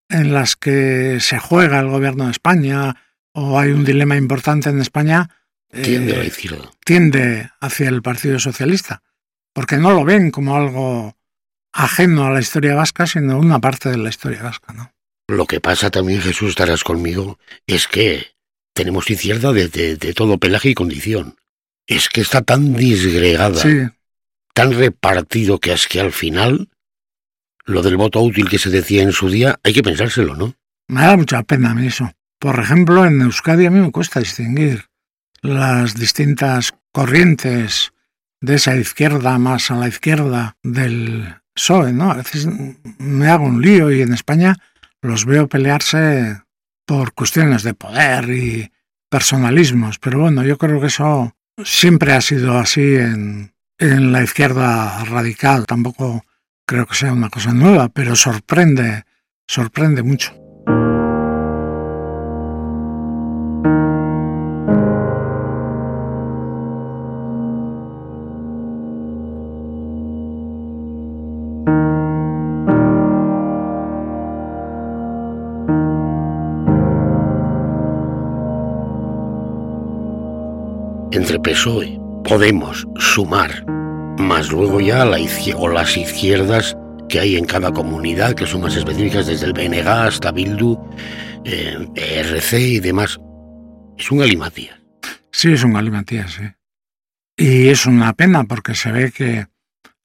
en 0.10 0.34
las 0.34 0.56
que 0.56 1.20
se 1.20 1.40
juega 1.40 1.80
el 1.80 1.88
gobierno 1.88 2.26
de 2.26 2.32
España 2.32 2.96
o 3.32 3.60
hay 3.60 3.72
un 3.72 3.86
dilema 3.86 4.18
importante 4.18 4.70
en 4.70 4.82
España, 4.82 5.30
tiende, 5.72 6.26
eh, 6.26 6.32
tiende 6.84 7.50
hacia 7.62 7.90
el 7.90 8.02
Partido 8.02 8.40
Socialista, 8.40 9.04
porque 9.54 9.78
no 9.78 9.92
lo 9.92 10.04
ven 10.04 10.32
como 10.32 10.56
algo 10.56 11.16
ajeno 11.72 12.26
a 12.26 12.32
la 12.32 12.40
historia 12.40 12.76
vasca, 12.76 13.06
sino 13.06 13.38
una 13.38 13.60
parte 13.60 13.90
de 13.90 13.98
la 13.98 14.10
historia 14.10 14.42
vasca, 14.42 14.74
¿no? 14.74 14.92
Lo 15.28 15.46
que 15.46 15.62
pasa 15.62 15.92
también, 15.92 16.22
Jesús, 16.22 16.50
estarás 16.50 16.84
conmigo, 16.84 17.38
es 17.68 17.88
que 17.88 18.26
tenemos 18.74 19.10
izquierda 19.10 19.54
de, 19.54 19.68
de, 19.68 20.14
todo 20.14 20.40
pelaje 20.40 20.70
y 20.70 20.74
condición. 20.74 21.36
Es 21.86 22.10
que 22.10 22.22
está 22.22 22.42
tan 22.42 22.74
disgregada, 22.74 23.62
tan 24.54 24.74
repartido 24.74 25.60
que 25.60 25.74
es 25.74 25.88
que 25.88 26.00
al 26.02 26.12
final, 26.12 26.70
lo 27.70 27.84
del 27.84 27.98
voto 27.98 28.22
útil 28.22 28.50
que 28.50 28.58
se 28.58 28.70
decía 28.70 29.04
en 29.04 29.12
su 29.12 29.30
día, 29.30 29.60
hay 29.64 29.74
que 29.74 29.84
pensárselo, 29.84 30.36
¿no? 30.36 30.56
Me 30.88 31.02
da 31.02 31.16
mucha 31.16 31.44
pena 31.44 31.72
a 31.72 31.76
mí 31.76 31.88
eso. 31.88 32.12
Por 32.40 32.60
ejemplo, 32.60 33.06
en 33.06 33.22
Euskadi 33.22 33.66
a 33.66 33.72
mí 33.72 33.80
me 33.80 33.92
cuesta 33.92 34.20
distinguir 34.20 34.86
las 35.42 35.96
distintas 35.96 36.74
corrientes 36.92 37.94
de 38.42 38.56
esa 38.56 38.76
izquierda 38.76 39.38
más 39.38 39.70
a 39.70 39.76
la 39.76 39.88
izquierda 39.88 40.58
del 40.64 41.36
PSOE, 41.54 41.94
¿no? 41.94 42.12
A 42.12 42.16
veces 42.16 42.48
me 42.98 43.28
hago 43.28 43.46
un 43.46 43.62
lío 43.62 43.92
y 43.92 44.02
en 44.02 44.14
España 44.14 44.56
los 45.02 45.26
veo 45.26 45.48
pelearse 45.48 46.42
por 46.86 47.14
cuestiones 47.14 47.64
de 47.64 47.76
poder 47.76 48.30
y 48.30 48.72
personalismos, 49.10 50.00
pero 50.00 50.20
bueno, 50.20 50.44
yo 50.44 50.58
creo 50.58 50.82
que 50.82 50.88
eso 50.88 51.36
siempre 51.64 52.14
ha 52.14 52.22
sido 52.22 52.58
así 52.58 52.96
en, 52.96 53.54
en 53.78 54.12
la 54.12 54.24
izquierda 54.24 55.04
radical, 55.06 55.66
tampoco 55.66 56.24
creo 56.70 56.86
que 56.86 56.94
sea 56.94 57.12
una 57.12 57.32
cosa 57.32 57.52
nueva, 57.52 57.90
pero 57.90 58.16
sorprende, 58.16 59.04
sorprende 59.48 60.04
mucho. 60.04 60.36
entre 81.12 81.40
PSOE, 81.40 82.00
Podemos, 82.24 82.88
Sumar, 82.98 83.66
más 84.20 84.52
luego 84.52 84.80
ya 84.80 85.06
la 85.06 85.18
o 85.56 85.68
las 85.68 85.98
izquierdas 85.98 86.78
que 87.08 87.20
hay 87.20 87.38
en 87.38 87.46
cada 87.46 87.72
comunidad, 87.72 88.36
que 88.36 88.46
son 88.46 88.62
más 88.62 88.76
específicas 88.76 89.26
desde 89.26 89.48
el 89.48 89.54
BNG 89.54 89.88
hasta 89.88 90.32
Bildu, 90.32 90.78
eh, 91.46 91.88
RC 91.96 92.60
y 92.60 92.80
demás. 92.80 93.20
Es 93.98 94.12
un 94.12 94.20
galimatías. 94.20 94.80
Sí, 95.32 95.54
es 95.54 95.64
un 95.64 95.74
galimatías, 95.74 96.34
sí. 96.34 96.44
Y 97.38 97.70
es 97.70 97.86
una 97.86 98.14
pena 98.14 98.44
porque 98.44 98.76
se 98.76 98.92
ve 98.92 99.12
que 99.12 99.48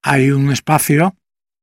hay 0.03 0.31
un 0.31 0.53
espacio 0.53 1.17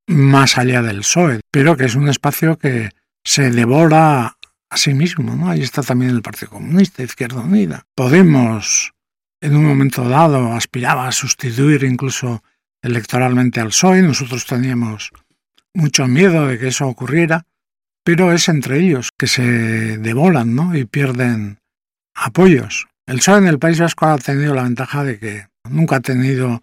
más 0.07 0.57
allá 0.57 0.81
del 0.81 0.99
PSOE, 0.99 1.39
pero 1.49 1.77
que 1.77 1.85
es 1.85 1.95
un 1.95 2.09
espacio 2.09 2.57
que 2.57 2.89
se 3.23 3.51
devora 3.51 4.37
a 4.69 4.77
sí 4.77 4.93
mismo, 4.93 5.35
¿no? 5.35 5.49
Ahí 5.49 5.61
está 5.61 5.81
también 5.81 6.11
el 6.11 6.21
Partido 6.21 6.51
Comunista, 6.51 7.03
Izquierda 7.03 7.41
Unida. 7.41 7.85
Podemos 7.95 8.93
en 9.41 9.55
un 9.55 9.65
momento 9.65 10.07
dado 10.07 10.53
aspiraba 10.53 11.07
a 11.07 11.11
sustituir 11.11 11.83
incluso 11.83 12.43
electoralmente 12.81 13.59
al 13.59 13.67
PSOE. 13.67 14.01
Nosotros 14.01 14.45
teníamos 14.45 15.11
mucho 15.73 16.07
miedo 16.07 16.47
de 16.47 16.59
que 16.59 16.67
eso 16.67 16.87
ocurriera, 16.87 17.45
pero 18.03 18.31
es 18.31 18.47
entre 18.49 18.79
ellos 18.79 19.09
que 19.17 19.27
se 19.27 19.97
devolan 19.97 20.55
¿no? 20.55 20.75
y 20.75 20.85
pierden 20.85 21.59
apoyos. 22.13 22.87
El 23.07 23.17
PSOE 23.17 23.39
en 23.39 23.47
el 23.47 23.59
País 23.59 23.79
Vasco 23.79 24.05
ha 24.05 24.17
tenido 24.17 24.53
la 24.53 24.63
ventaja 24.63 25.03
de 25.03 25.19
que 25.19 25.47
nunca 25.69 25.97
ha 25.97 26.01
tenido 26.01 26.61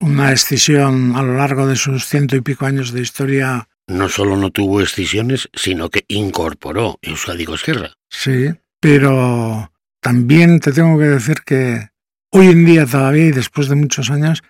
una 0.00 0.32
escisión 0.32 1.14
a 1.16 1.22
lo 1.22 1.36
largo 1.36 1.66
de 1.66 1.76
sus 1.76 2.06
ciento 2.06 2.36
y 2.36 2.40
pico 2.40 2.66
años 2.66 2.92
de 2.92 3.00
historia. 3.00 3.68
No 3.88 4.08
solo 4.08 4.36
no 4.36 4.50
tuvo 4.50 4.80
escisiones, 4.80 5.48
sino 5.54 5.90
que 5.90 6.04
incorporó 6.08 6.98
Euskadi 7.02 7.44
Esquerra. 7.52 7.92
Sí, 8.08 8.50
pero 8.80 9.72
también 10.00 10.60
te 10.60 10.72
tengo 10.72 10.98
que 10.98 11.04
decir 11.04 11.42
que 11.44 11.91
Hoy 12.34 12.46
en 12.46 12.64
día 12.64 12.86
todavía, 12.86 13.26
y 13.26 13.30
después 13.30 13.68
de 13.68 13.74
muchos 13.74 14.10
años, 14.10 14.42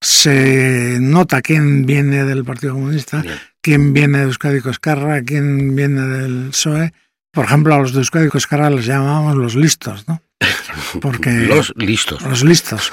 se 0.00 0.96
nota 1.00 1.42
quién 1.42 1.84
viene 1.84 2.24
del 2.24 2.44
Partido 2.44 2.72
Comunista, 2.72 3.22
quién 3.60 3.92
viene 3.92 4.18
de 4.18 4.24
Euskadi 4.24 4.60
Escarra, 4.66 5.20
quién 5.20 5.76
viene 5.76 6.00
del 6.00 6.48
PSOE. 6.50 6.94
Por 7.32 7.44
ejemplo, 7.44 7.74
a 7.74 7.78
los 7.78 7.92
de 7.92 7.98
Euskadi 7.98 8.30
Escarra 8.32 8.70
les 8.70 8.86
llamábamos 8.86 9.36
los 9.36 9.54
listos, 9.54 10.08
¿no? 10.08 10.22
Porque, 11.02 11.30
los 11.30 11.74
listos. 11.76 12.22
Los 12.22 12.42
listos. 12.42 12.90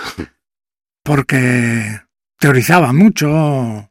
Porque 1.05 2.01
teorizaban 2.37 2.97
mucho, 2.97 3.89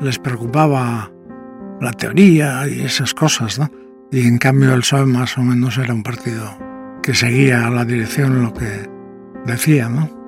les 0.00 0.20
preocupaba 0.20 1.10
la 1.80 1.92
teoría 1.92 2.68
y 2.68 2.82
esas 2.82 3.14
cosas, 3.14 3.58
¿no? 3.58 3.68
Y 4.12 4.28
en 4.28 4.38
cambio 4.38 4.74
el 4.74 4.80
PSOE 4.82 5.06
más 5.06 5.36
o 5.38 5.42
menos 5.42 5.76
era 5.76 5.92
un 5.92 6.04
partido 6.04 6.56
que 7.02 7.14
seguía 7.14 7.68
la 7.68 7.84
dirección 7.84 8.44
lo 8.44 8.54
que 8.54 8.97
decía, 9.44 9.88
¿no? 9.88 10.18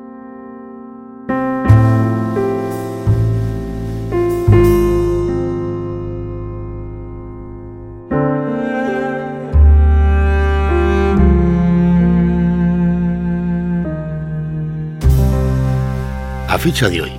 A 16.48 16.58
ficha 16.58 16.88
de 16.88 17.02
hoy, 17.02 17.12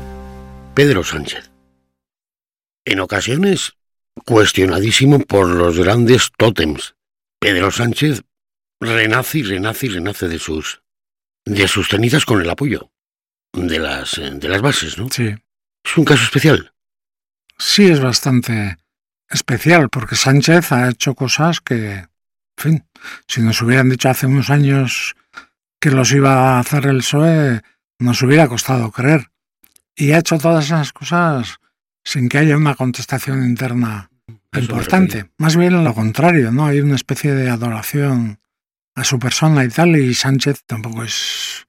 Pedro 0.73 1.03
Sánchez. 1.03 1.51
En 2.83 2.99
ocasiones, 2.99 3.73
cuestionadísimo 4.25 5.19
por 5.19 5.47
los 5.47 5.79
grandes 5.79 6.31
tótems. 6.37 6.95
Pedro 7.39 7.71
Sánchez 7.71 8.23
renace 8.79 9.39
y 9.39 9.43
renace 9.43 9.85
y 9.85 9.89
renace 9.89 10.27
de 10.27 10.39
sus 10.39 10.81
de 11.45 11.67
sus 11.67 11.89
cenizas 11.89 12.25
con 12.25 12.41
el 12.41 12.49
apoyo. 12.49 12.91
de 13.53 13.79
las, 13.79 14.15
de 14.15 14.47
las 14.47 14.61
bases, 14.61 14.97
¿no? 14.97 15.09
Sí. 15.09 15.35
Es 15.83 15.97
un 15.97 16.05
caso 16.05 16.23
especial. 16.23 16.73
Sí, 17.57 17.89
es 17.89 17.99
bastante 17.99 18.77
especial, 19.29 19.89
porque 19.89 20.15
Sánchez 20.15 20.71
ha 20.71 20.89
hecho 20.89 21.15
cosas 21.15 21.61
que, 21.61 21.91
en 21.93 22.07
fin, 22.57 22.85
si 23.27 23.41
nos 23.41 23.61
hubieran 23.61 23.89
dicho 23.89 24.09
hace 24.09 24.25
unos 24.25 24.49
años 24.49 25.15
que 25.79 25.91
los 25.91 26.11
iba 26.11 26.55
a 26.55 26.59
hacer 26.59 26.85
el 26.85 26.97
PSOE, 26.97 27.61
nos 27.99 28.21
hubiera 28.21 28.47
costado 28.47 28.91
creer. 28.91 29.31
Y 29.95 30.11
ha 30.11 30.19
hecho 30.19 30.37
todas 30.37 30.65
esas 30.65 30.93
cosas 30.93 31.59
sin 32.03 32.29
que 32.29 32.39
haya 32.39 32.57
una 32.57 32.75
contestación 32.75 33.43
interna 33.43 34.09
importante. 34.55 35.31
Más 35.37 35.55
bien 35.55 35.83
lo 35.83 35.93
contrario, 35.93 36.51
¿no? 36.51 36.65
Hay 36.65 36.81
una 36.81 36.95
especie 36.95 37.33
de 37.33 37.49
adoración 37.49 38.39
a 38.95 39.03
su 39.03 39.19
persona 39.19 39.63
y 39.63 39.69
tal, 39.69 39.95
y 39.95 40.13
Sánchez 40.13 40.63
tampoco 40.65 41.03
es 41.03 41.65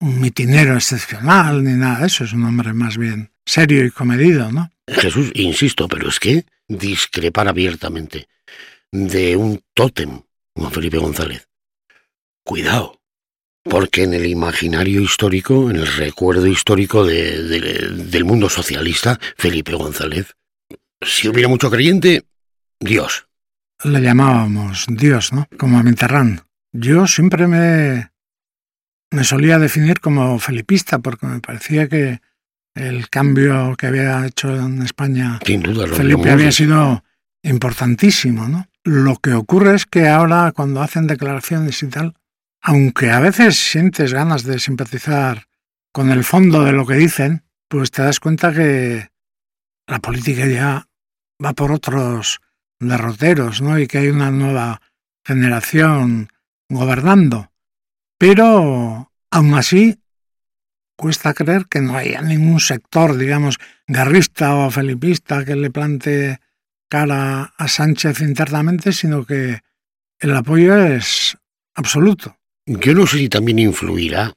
un 0.00 0.20
mitinero 0.20 0.74
excepcional 0.74 1.62
ni 1.62 1.72
nada 1.72 2.00
de 2.00 2.06
eso, 2.06 2.24
es 2.24 2.32
un 2.32 2.44
hombre 2.44 2.72
más 2.72 2.96
bien 2.96 3.30
serio 3.44 3.84
y 3.84 3.90
comedido, 3.90 4.50
¿no? 4.50 4.70
Jesús, 4.86 5.30
insisto, 5.34 5.88
pero 5.88 6.08
es 6.08 6.18
que 6.18 6.44
discrepar 6.68 7.48
abiertamente 7.48 8.28
de 8.90 9.36
un 9.36 9.62
tótem 9.74 10.22
como 10.54 10.70
Felipe 10.70 10.98
González. 10.98 11.48
Cuidado, 12.44 13.00
porque 13.62 14.04
en 14.04 14.14
el 14.14 14.26
imaginario 14.26 15.00
histórico, 15.00 15.70
en 15.70 15.76
el 15.76 15.86
recuerdo 15.86 16.46
histórico 16.46 17.04
de, 17.04 17.42
de, 17.42 17.60
del 18.06 18.24
mundo 18.24 18.48
socialista, 18.48 19.18
Felipe 19.36 19.74
González, 19.74 20.34
si 21.02 21.28
hubiera 21.28 21.48
mucho 21.48 21.70
creyente, 21.70 22.24
Dios. 22.78 23.26
Le 23.84 24.00
llamábamos 24.00 24.86
Dios, 24.88 25.32
¿no? 25.32 25.46
Como 25.56 25.78
a 25.78 25.82
Mitterrand. 25.82 26.42
Yo 26.72 27.06
siempre 27.06 27.46
me, 27.46 28.10
me 29.10 29.24
solía 29.24 29.58
definir 29.58 30.00
como 30.00 30.38
felipista, 30.38 30.98
porque 31.00 31.26
me 31.26 31.40
parecía 31.40 31.88
que 31.88 32.20
el 32.74 33.08
cambio 33.08 33.76
que 33.76 33.86
había 33.86 34.24
hecho 34.26 34.54
en 34.54 34.82
España 34.82 35.40
Sin 35.44 35.62
duda, 35.62 35.86
Felipe 35.88 36.30
había 36.30 36.52
sido 36.52 37.02
importantísimo, 37.42 38.48
¿no? 38.48 38.68
Lo 38.84 39.16
que 39.16 39.34
ocurre 39.34 39.74
es 39.74 39.86
que 39.86 40.08
ahora 40.08 40.52
cuando 40.52 40.80
hacen 40.80 41.06
declaraciones 41.06 41.82
y 41.82 41.88
tal, 41.88 42.14
aunque 42.62 43.10
a 43.10 43.20
veces 43.20 43.56
sientes 43.56 44.12
ganas 44.12 44.44
de 44.44 44.58
simpatizar 44.58 45.46
con 45.92 46.10
el 46.10 46.24
fondo 46.24 46.64
de 46.64 46.72
lo 46.72 46.86
que 46.86 46.94
dicen, 46.94 47.42
pues 47.68 47.90
te 47.90 48.02
das 48.02 48.20
cuenta 48.20 48.52
que 48.52 49.10
la 49.86 49.98
política 49.98 50.46
ya 50.46 50.86
va 51.44 51.52
por 51.52 51.72
otros 51.72 52.40
derroteros, 52.78 53.60
¿no? 53.60 53.78
Y 53.78 53.86
que 53.86 53.98
hay 53.98 54.08
una 54.08 54.30
nueva 54.30 54.80
generación 55.24 56.28
gobernando. 56.70 57.52
Pero 58.18 59.12
aún 59.30 59.54
así 59.54 59.98
cuesta 60.96 61.34
creer 61.34 61.66
que 61.66 61.80
no 61.80 61.96
haya 61.96 62.22
ningún 62.22 62.60
sector, 62.60 63.16
digamos, 63.16 63.56
garrista 63.86 64.54
o 64.54 64.70
felipista 64.70 65.44
que 65.44 65.56
le 65.56 65.70
plante 65.70 66.40
cara 66.88 67.54
a 67.56 67.68
Sánchez 67.68 68.20
internamente, 68.20 68.92
sino 68.92 69.24
que 69.24 69.60
el 70.18 70.36
apoyo 70.36 70.76
es 70.76 71.36
absoluto. 71.74 72.36
Yo 72.66 72.94
no 72.94 73.06
sé 73.06 73.18
si 73.18 73.28
también 73.28 73.58
influirá 73.58 74.34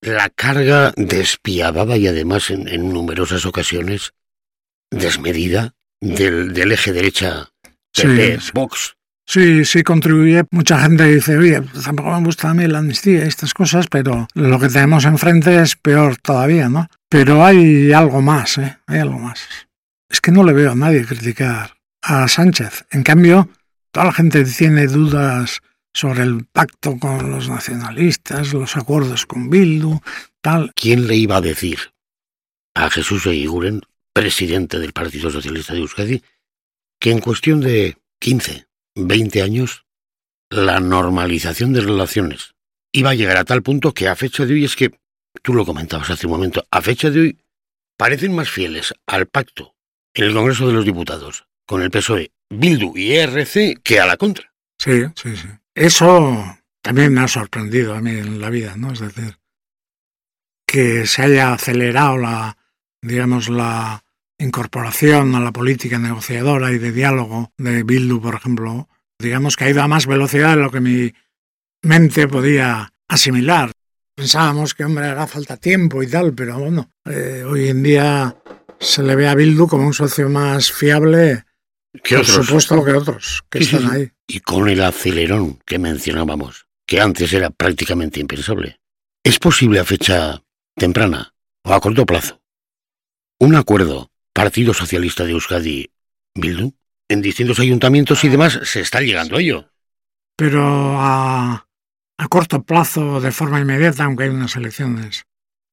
la 0.00 0.28
carga 0.30 0.92
despiadada 0.96 1.96
y 1.96 2.06
además 2.06 2.50
en, 2.50 2.68
en 2.68 2.92
numerosas 2.92 3.46
ocasiones 3.46 4.12
desmedida 4.90 5.74
del, 6.00 6.52
del 6.52 6.72
eje 6.72 6.92
derecha 6.92 7.50
PP, 7.94 8.40
Sí. 8.40 8.50
Vox. 8.54 8.97
Sí, 9.30 9.66
sí 9.66 9.82
contribuye. 9.82 10.44
Mucha 10.52 10.80
gente 10.80 11.04
dice, 11.04 11.36
oye, 11.36 11.60
tampoco 11.84 12.18
me 12.18 12.24
gusta 12.24 12.48
a 12.48 12.54
mí 12.54 12.66
la 12.66 12.78
amnistía 12.78 13.26
y 13.26 13.28
estas 13.28 13.52
cosas, 13.52 13.86
pero 13.90 14.26
lo 14.32 14.58
que 14.58 14.68
tenemos 14.68 15.04
enfrente 15.04 15.60
es 15.60 15.76
peor 15.76 16.16
todavía, 16.16 16.70
¿no? 16.70 16.88
Pero 17.10 17.44
hay 17.44 17.92
algo 17.92 18.22
más, 18.22 18.56
¿eh? 18.56 18.78
Hay 18.86 19.00
algo 19.00 19.18
más. 19.18 19.46
Es 20.08 20.22
que 20.22 20.32
no 20.32 20.44
le 20.44 20.54
veo 20.54 20.72
a 20.72 20.74
nadie 20.74 21.04
criticar 21.04 21.76
a 22.00 22.26
Sánchez. 22.26 22.86
En 22.90 23.02
cambio, 23.02 23.50
toda 23.90 24.06
la 24.06 24.12
gente 24.14 24.42
tiene 24.44 24.86
dudas 24.86 25.60
sobre 25.92 26.22
el 26.22 26.46
pacto 26.46 26.98
con 26.98 27.30
los 27.30 27.50
nacionalistas, 27.50 28.54
los 28.54 28.78
acuerdos 28.78 29.26
con 29.26 29.50
Bildu, 29.50 30.00
tal. 30.40 30.72
¿Quién 30.74 31.06
le 31.06 31.16
iba 31.16 31.36
a 31.36 31.42
decir 31.42 31.92
a 32.74 32.88
Jesús 32.88 33.26
Eguiguren, 33.26 33.82
presidente 34.14 34.78
del 34.78 34.94
Partido 34.94 35.30
Socialista 35.30 35.74
de 35.74 35.80
Euskadi, 35.80 36.22
que 36.98 37.10
en 37.10 37.20
cuestión 37.20 37.60
de 37.60 37.98
15, 38.20 38.67
20 39.06 39.42
años, 39.42 39.86
la 40.50 40.80
normalización 40.80 41.72
de 41.72 41.80
relaciones 41.80 42.54
iba 42.92 43.10
a 43.10 43.14
llegar 43.14 43.36
a 43.36 43.44
tal 43.44 43.62
punto 43.62 43.92
que 43.92 44.08
a 44.08 44.16
fecha 44.16 44.46
de 44.46 44.54
hoy 44.54 44.64
es 44.64 44.76
que, 44.76 44.98
tú 45.42 45.54
lo 45.54 45.64
comentabas 45.64 46.10
hace 46.10 46.26
un 46.26 46.32
momento, 46.32 46.66
a 46.70 46.82
fecha 46.82 47.10
de 47.10 47.20
hoy 47.20 47.38
parecen 47.96 48.34
más 48.34 48.50
fieles 48.50 48.94
al 49.06 49.26
pacto 49.26 49.74
en 50.14 50.24
el 50.24 50.34
Congreso 50.34 50.66
de 50.66 50.72
los 50.72 50.84
Diputados 50.84 51.46
con 51.66 51.82
el 51.82 51.90
PSOE, 51.90 52.32
Bildu 52.48 52.96
y 52.96 53.12
ERC 53.12 53.80
que 53.82 54.00
a 54.00 54.06
la 54.06 54.16
contra. 54.16 54.52
Sí, 54.78 55.02
sí, 55.14 55.36
sí. 55.36 55.48
Eso 55.74 56.58
también 56.82 57.12
me 57.12 57.20
ha 57.20 57.28
sorprendido 57.28 57.94
a 57.94 58.00
mí 58.00 58.12
en 58.12 58.40
la 58.40 58.50
vida, 58.50 58.74
¿no? 58.76 58.92
Es 58.92 59.00
decir, 59.00 59.38
que 60.66 61.06
se 61.06 61.22
haya 61.22 61.52
acelerado 61.52 62.16
la, 62.16 62.56
digamos, 63.02 63.48
la 63.48 64.04
incorporación 64.38 65.34
a 65.34 65.40
la 65.40 65.52
política 65.52 65.98
negociadora 65.98 66.72
y 66.72 66.78
de 66.78 66.92
diálogo 66.92 67.52
de 67.56 67.82
Bildu, 67.82 68.20
por 68.20 68.34
ejemplo, 68.34 68.88
digamos 69.18 69.56
que 69.56 69.64
ha 69.64 69.70
ido 69.70 69.82
a 69.82 69.88
más 69.88 70.06
velocidad 70.06 70.56
de 70.56 70.62
lo 70.62 70.70
que 70.70 70.80
mi 70.80 71.12
mente 71.82 72.28
podía 72.28 72.92
asimilar. 73.08 73.72
Pensábamos 74.14 74.74
que, 74.74 74.84
hombre, 74.84 75.06
hará 75.06 75.26
falta 75.26 75.56
tiempo 75.56 76.02
y 76.02 76.08
tal, 76.08 76.34
pero 76.34 76.58
bueno, 76.58 76.90
eh, 77.04 77.44
hoy 77.46 77.68
en 77.68 77.82
día 77.82 78.36
se 78.80 79.02
le 79.02 79.16
ve 79.16 79.28
a 79.28 79.34
Bildu 79.34 79.66
como 79.66 79.86
un 79.86 79.94
socio 79.94 80.28
más 80.28 80.72
fiable, 80.72 81.44
¿Qué 82.02 82.16
por 82.16 82.24
otros? 82.24 82.46
supuesto, 82.46 82.84
que 82.84 82.92
otros 82.92 83.44
que 83.50 83.58
sí, 83.58 83.76
están 83.76 83.90
sí. 83.90 83.96
ahí. 83.96 84.10
Y 84.26 84.40
con 84.40 84.68
el 84.68 84.82
acelerón 84.82 85.58
que 85.64 85.78
mencionábamos, 85.78 86.66
que 86.86 87.00
antes 87.00 87.32
era 87.32 87.50
prácticamente 87.50 88.20
impensable. 88.20 88.78
¿Es 89.24 89.38
posible 89.38 89.80
a 89.80 89.84
fecha 89.84 90.42
temprana 90.76 91.34
o 91.64 91.74
a 91.74 91.80
corto 91.80 92.06
plazo 92.06 92.40
un 93.40 93.54
acuerdo 93.54 94.10
Partido 94.32 94.72
Socialista 94.74 95.24
de 95.24 95.32
Euskadi 95.32 95.90
Bildu? 96.34 96.74
En 97.08 97.22
distintos 97.22 97.58
ayuntamientos 97.58 98.22
y 98.24 98.28
demás 98.28 98.60
se 98.64 98.80
está 98.80 99.00
llegando 99.00 99.36
a 99.36 99.40
ello. 99.40 99.70
pero 100.36 100.62
a, 101.00 101.66
a 102.16 102.28
corto 102.28 102.62
plazo, 102.62 103.20
de 103.20 103.32
forma 103.32 103.60
inmediata, 103.60 104.04
aunque 104.04 104.24
hay 104.24 104.30
unas 104.30 104.54
elecciones 104.54 105.24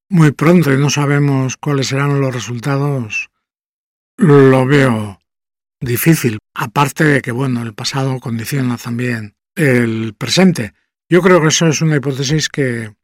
muy 0.09 0.31
pronto 0.31 0.73
y 0.73 0.77
no 0.77 0.89
sabemos 0.89 1.55
cuáles 1.57 1.87
serán 1.87 2.19
los 2.19 2.33
resultados, 2.33 3.29
lo 4.17 4.65
veo 4.65 5.19
difícil. 5.79 6.39
Aparte 6.55 7.03
de 7.03 7.21
que, 7.21 7.31
bueno, 7.31 7.61
el 7.61 7.73
pasado 7.75 8.19
condiciona 8.19 8.77
también 8.77 9.35
el 9.55 10.15
presente. 10.17 10.73
Yo 11.09 11.21
creo 11.21 11.41
que 11.41 11.49
eso 11.49 11.67
es 11.67 11.81
una 11.81 11.97
hipótesis 11.97 12.49
que 12.49 12.95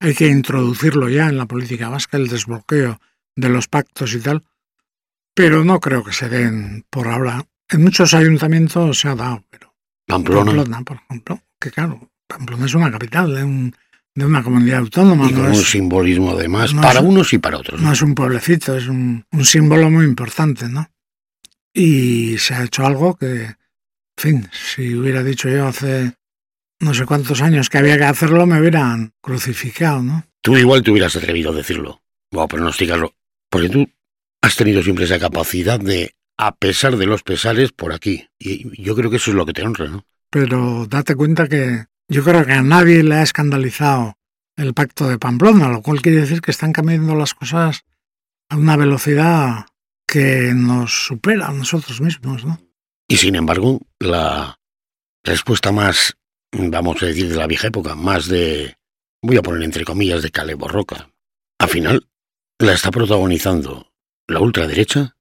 hay 0.00 0.14
que 0.14 0.28
introducirlo 0.28 1.08
ya 1.08 1.28
en 1.28 1.38
la 1.38 1.46
política 1.46 1.88
vasca, 1.88 2.16
el 2.18 2.28
desbloqueo 2.28 3.00
de 3.36 3.48
los 3.48 3.68
pactos 3.68 4.14
y 4.14 4.20
tal, 4.20 4.44
pero 5.34 5.64
no 5.64 5.80
creo 5.80 6.02
que 6.04 6.12
se 6.12 6.28
den 6.28 6.84
por 6.90 7.08
ahora. 7.08 7.44
En 7.68 7.82
muchos 7.84 8.14
ayuntamientos 8.14 8.98
se 9.00 9.08
ha 9.08 9.14
dado, 9.14 9.44
pero 9.50 9.74
Pamplona. 10.06 10.52
Pamplona, 10.52 10.82
por 10.82 10.96
ejemplo, 10.98 11.40
que 11.60 11.70
claro, 11.70 12.10
Pamplona 12.26 12.66
es 12.66 12.74
una 12.74 12.90
capital 12.90 13.34
de, 13.34 13.44
un- 13.44 13.74
de 14.14 14.24
una 14.26 14.42
comunidad 14.42 14.80
autónoma, 14.80 15.28
Y 15.28 15.32
con 15.32 15.42
no 15.44 15.48
un 15.50 15.54
es, 15.54 15.70
simbolismo 15.70 16.32
además, 16.32 16.74
no 16.74 16.82
para 16.82 17.00
es- 17.00 17.06
unos 17.06 17.32
y 17.32 17.38
para 17.38 17.58
otros. 17.58 17.80
no 17.80 17.92
es 17.92 18.02
un 18.02 18.14
pueblecito, 18.14 18.76
es 18.76 18.88
un, 18.88 19.24
un 19.30 19.44
símbolo 19.44 19.88
muy 19.90 20.04
importante, 20.04 20.68
¿no? 20.68 20.90
Y 21.72 22.36
se 22.38 22.54
ha 22.54 22.64
hecho 22.64 22.84
algo 22.84 23.16
que, 23.16 23.42
en 23.44 23.56
fin, 24.18 24.50
si 24.52 24.94
hubiera 24.94 25.22
dicho 25.22 25.48
yo 25.48 25.66
hace 25.68 26.14
no 26.80 26.94
sé 26.94 27.04
cuántos 27.04 27.42
años 27.42 27.68
que 27.68 27.78
había 27.78 27.98
que 27.98 28.04
hacerlo, 28.04 28.46
me 28.46 28.58
hubieran 28.58 29.12
crucificado, 29.20 30.02
¿no? 30.02 30.24
Tú 30.42 30.56
igual 30.56 30.82
te 30.82 30.90
hubieras 30.90 31.14
atrevido 31.14 31.52
a 31.52 31.54
decirlo, 31.54 32.00
o 32.32 32.40
a 32.42 32.48
pronosticarlo, 32.48 33.14
porque 33.50 33.68
tú 33.68 33.88
has 34.42 34.56
tenido 34.56 34.82
siempre 34.82 35.04
esa 35.04 35.18
capacidad 35.18 35.78
de, 35.78 36.14
a 36.36 36.54
pesar 36.54 36.96
de 36.96 37.06
los 37.06 37.22
pesares, 37.22 37.72
por 37.72 37.92
aquí. 37.92 38.28
Y 38.38 38.82
yo 38.82 38.94
creo 38.94 39.10
que 39.10 39.16
eso 39.16 39.30
es 39.30 39.36
lo 39.36 39.46
que 39.46 39.52
te 39.52 39.62
honra, 39.62 39.88
¿no? 39.88 40.04
Pero 40.30 40.86
date 40.86 41.14
cuenta 41.14 41.48
que 41.48 41.84
yo 42.08 42.24
creo 42.24 42.44
que 42.44 42.52
a 42.52 42.62
nadie 42.62 43.02
le 43.02 43.16
ha 43.16 43.22
escandalizado 43.22 44.14
el 44.56 44.74
pacto 44.74 45.08
de 45.08 45.18
Pamplona, 45.18 45.68
lo 45.68 45.82
cual 45.82 46.02
quiere 46.02 46.20
decir 46.20 46.40
que 46.40 46.50
están 46.50 46.72
cambiando 46.72 47.14
las 47.14 47.34
cosas 47.34 47.84
a 48.48 48.56
una 48.56 48.76
velocidad 48.76 49.66
que 50.06 50.52
nos 50.54 51.06
supera 51.06 51.48
a 51.48 51.52
nosotros 51.52 52.00
mismos, 52.00 52.44
¿no? 52.44 52.60
Y 53.08 53.16
sin 53.16 53.34
embargo, 53.34 53.80
la 53.98 54.58
respuesta 55.24 55.72
más, 55.72 56.16
vamos 56.52 57.02
a 57.02 57.06
decir, 57.06 57.28
de 57.28 57.36
la 57.36 57.46
vieja 57.46 57.68
época, 57.68 57.94
más 57.94 58.26
de, 58.28 58.76
voy 59.22 59.36
a 59.36 59.42
poner 59.42 59.62
entre 59.62 59.84
comillas, 59.84 60.22
de 60.22 60.30
Calebo 60.30 60.68
Roca, 60.68 61.10
al 61.58 61.68
final 61.68 62.08
la 62.58 62.72
está 62.72 62.90
protagonizando 62.90 63.89
la 64.30 64.40
ultraderecha, 64.40 65.16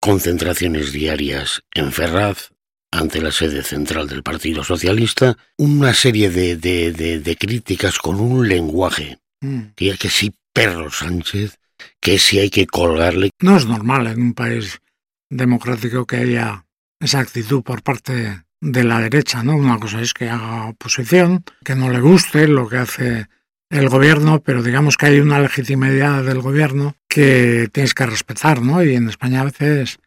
concentraciones 0.00 0.92
diarias 0.92 1.62
en 1.74 1.92
Ferraz, 1.92 2.52
ante 2.90 3.20
la 3.20 3.32
sede 3.32 3.62
central 3.62 4.08
del 4.08 4.22
Partido 4.22 4.64
Socialista, 4.64 5.36
una 5.58 5.92
serie 5.92 6.30
de, 6.30 6.56
de, 6.56 6.92
de, 6.92 7.20
de 7.20 7.36
críticas 7.36 7.98
con 7.98 8.20
un 8.20 8.48
lenguaje 8.48 9.18
Mm. 9.40 9.74
Que, 9.74 9.96
que 9.98 10.08
si 10.08 10.34
perro 10.52 10.90
Sánchez, 10.90 11.58
que 12.00 12.18
si 12.18 12.38
hay 12.38 12.50
que 12.50 12.66
colgarle. 12.66 13.30
No 13.40 13.56
es 13.56 13.66
normal 13.66 14.06
en 14.06 14.20
un 14.20 14.34
país 14.34 14.80
democrático 15.28 16.06
que 16.06 16.16
haya 16.16 16.64
esa 17.00 17.20
actitud 17.20 17.62
por 17.62 17.82
parte 17.82 18.44
de 18.60 18.84
la 18.84 19.00
derecha, 19.00 19.42
¿no? 19.42 19.56
Una 19.56 19.78
cosa 19.78 20.00
es 20.00 20.14
que 20.14 20.30
haga 20.30 20.66
oposición, 20.66 21.44
que 21.64 21.74
no 21.74 21.90
le 21.90 22.00
guste 22.00 22.48
lo 22.48 22.68
que 22.68 22.78
hace 22.78 23.26
el 23.70 23.88
gobierno, 23.88 24.40
pero 24.40 24.62
digamos 24.62 24.96
que 24.96 25.06
hay 25.06 25.20
una 25.20 25.40
legitimidad 25.40 26.24
del 26.24 26.40
gobierno 26.40 26.96
que 27.08 27.68
tienes 27.72 27.94
que 27.94 28.06
respetar, 28.06 28.62
¿no? 28.62 28.82
Y 28.82 28.94
en 28.94 29.08
España 29.08 29.40
a 29.40 29.44
veces 29.44 29.98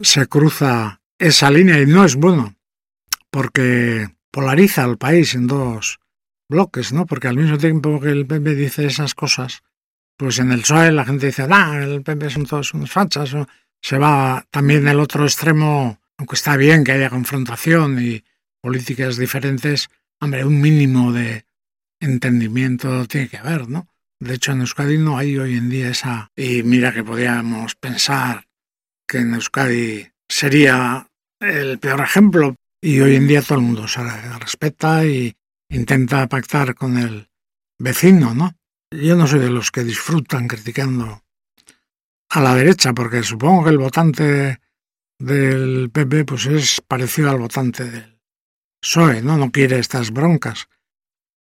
se 0.00 0.26
cruza 0.26 1.00
esa 1.18 1.50
línea 1.50 1.80
y 1.80 1.86
no 1.86 2.04
es 2.04 2.16
bueno, 2.16 2.56
porque 3.30 4.08
polariza 4.30 4.84
al 4.84 4.98
país 4.98 5.34
en 5.34 5.46
dos 5.46 6.00
bloques, 6.48 6.92
¿no? 6.92 7.06
Porque 7.06 7.28
al 7.28 7.36
mismo 7.36 7.58
tiempo 7.58 8.00
que 8.00 8.10
el 8.10 8.26
PP 8.26 8.54
dice 8.54 8.86
esas 8.86 9.14
cosas, 9.14 9.62
pues 10.16 10.38
en 10.38 10.52
el 10.52 10.60
PSOE 10.60 10.92
la 10.92 11.04
gente 11.04 11.26
dice, 11.26 11.46
ah, 11.50 11.80
el 11.82 12.02
PP 12.02 12.30
son 12.30 12.46
todos 12.46 12.74
unos 12.74 12.90
fachas, 12.90 13.34
se 13.80 13.98
va 13.98 14.46
también 14.50 14.86
el 14.88 15.00
otro 15.00 15.24
extremo, 15.24 16.00
aunque 16.16 16.34
está 16.34 16.56
bien 16.56 16.84
que 16.84 16.92
haya 16.92 17.10
confrontación 17.10 18.02
y 18.02 18.24
políticas 18.60 19.16
diferentes, 19.16 19.90
hombre, 20.20 20.44
un 20.44 20.60
mínimo 20.60 21.12
de 21.12 21.44
entendimiento 22.02 23.06
tiene 23.06 23.28
que 23.28 23.38
haber, 23.38 23.68
¿no? 23.68 23.88
De 24.20 24.34
hecho, 24.34 24.52
en 24.52 24.60
Euskadi 24.60 24.98
no 24.98 25.18
hay 25.18 25.38
hoy 25.38 25.56
en 25.56 25.68
día 25.68 25.88
esa... 25.88 26.30
Y 26.36 26.62
mira 26.62 26.92
que 26.92 27.02
podíamos 27.02 27.74
pensar 27.74 28.46
que 29.06 29.18
en 29.18 29.34
Euskadi 29.34 30.08
sería 30.28 31.08
el 31.40 31.78
peor 31.78 32.00
ejemplo 32.00 32.54
y 32.80 33.00
hoy 33.00 33.16
en 33.16 33.26
día 33.26 33.42
todo 33.42 33.58
el 33.58 33.64
mundo 33.64 33.88
se 33.88 34.02
respeta 34.38 35.04
y 35.04 35.34
intenta 35.70 36.28
pactar 36.28 36.74
con 36.74 36.98
el 36.98 37.28
vecino, 37.78 38.34
¿no? 38.34 38.54
Yo 38.90 39.16
no 39.16 39.26
soy 39.26 39.40
de 39.40 39.50
los 39.50 39.70
que 39.70 39.84
disfrutan 39.84 40.46
criticando 40.46 41.22
a 42.30 42.40
la 42.40 42.54
derecha, 42.54 42.92
porque 42.92 43.22
supongo 43.22 43.64
que 43.64 43.70
el 43.70 43.78
votante 43.78 44.60
del 45.18 45.90
PP 45.90 46.24
pues 46.24 46.46
es 46.46 46.80
parecido 46.80 47.30
al 47.30 47.38
votante 47.38 47.84
del 47.84 48.20
PSOE, 48.80 49.22
¿no? 49.22 49.36
No 49.36 49.50
quiere 49.50 49.78
estas 49.78 50.10
broncas. 50.10 50.68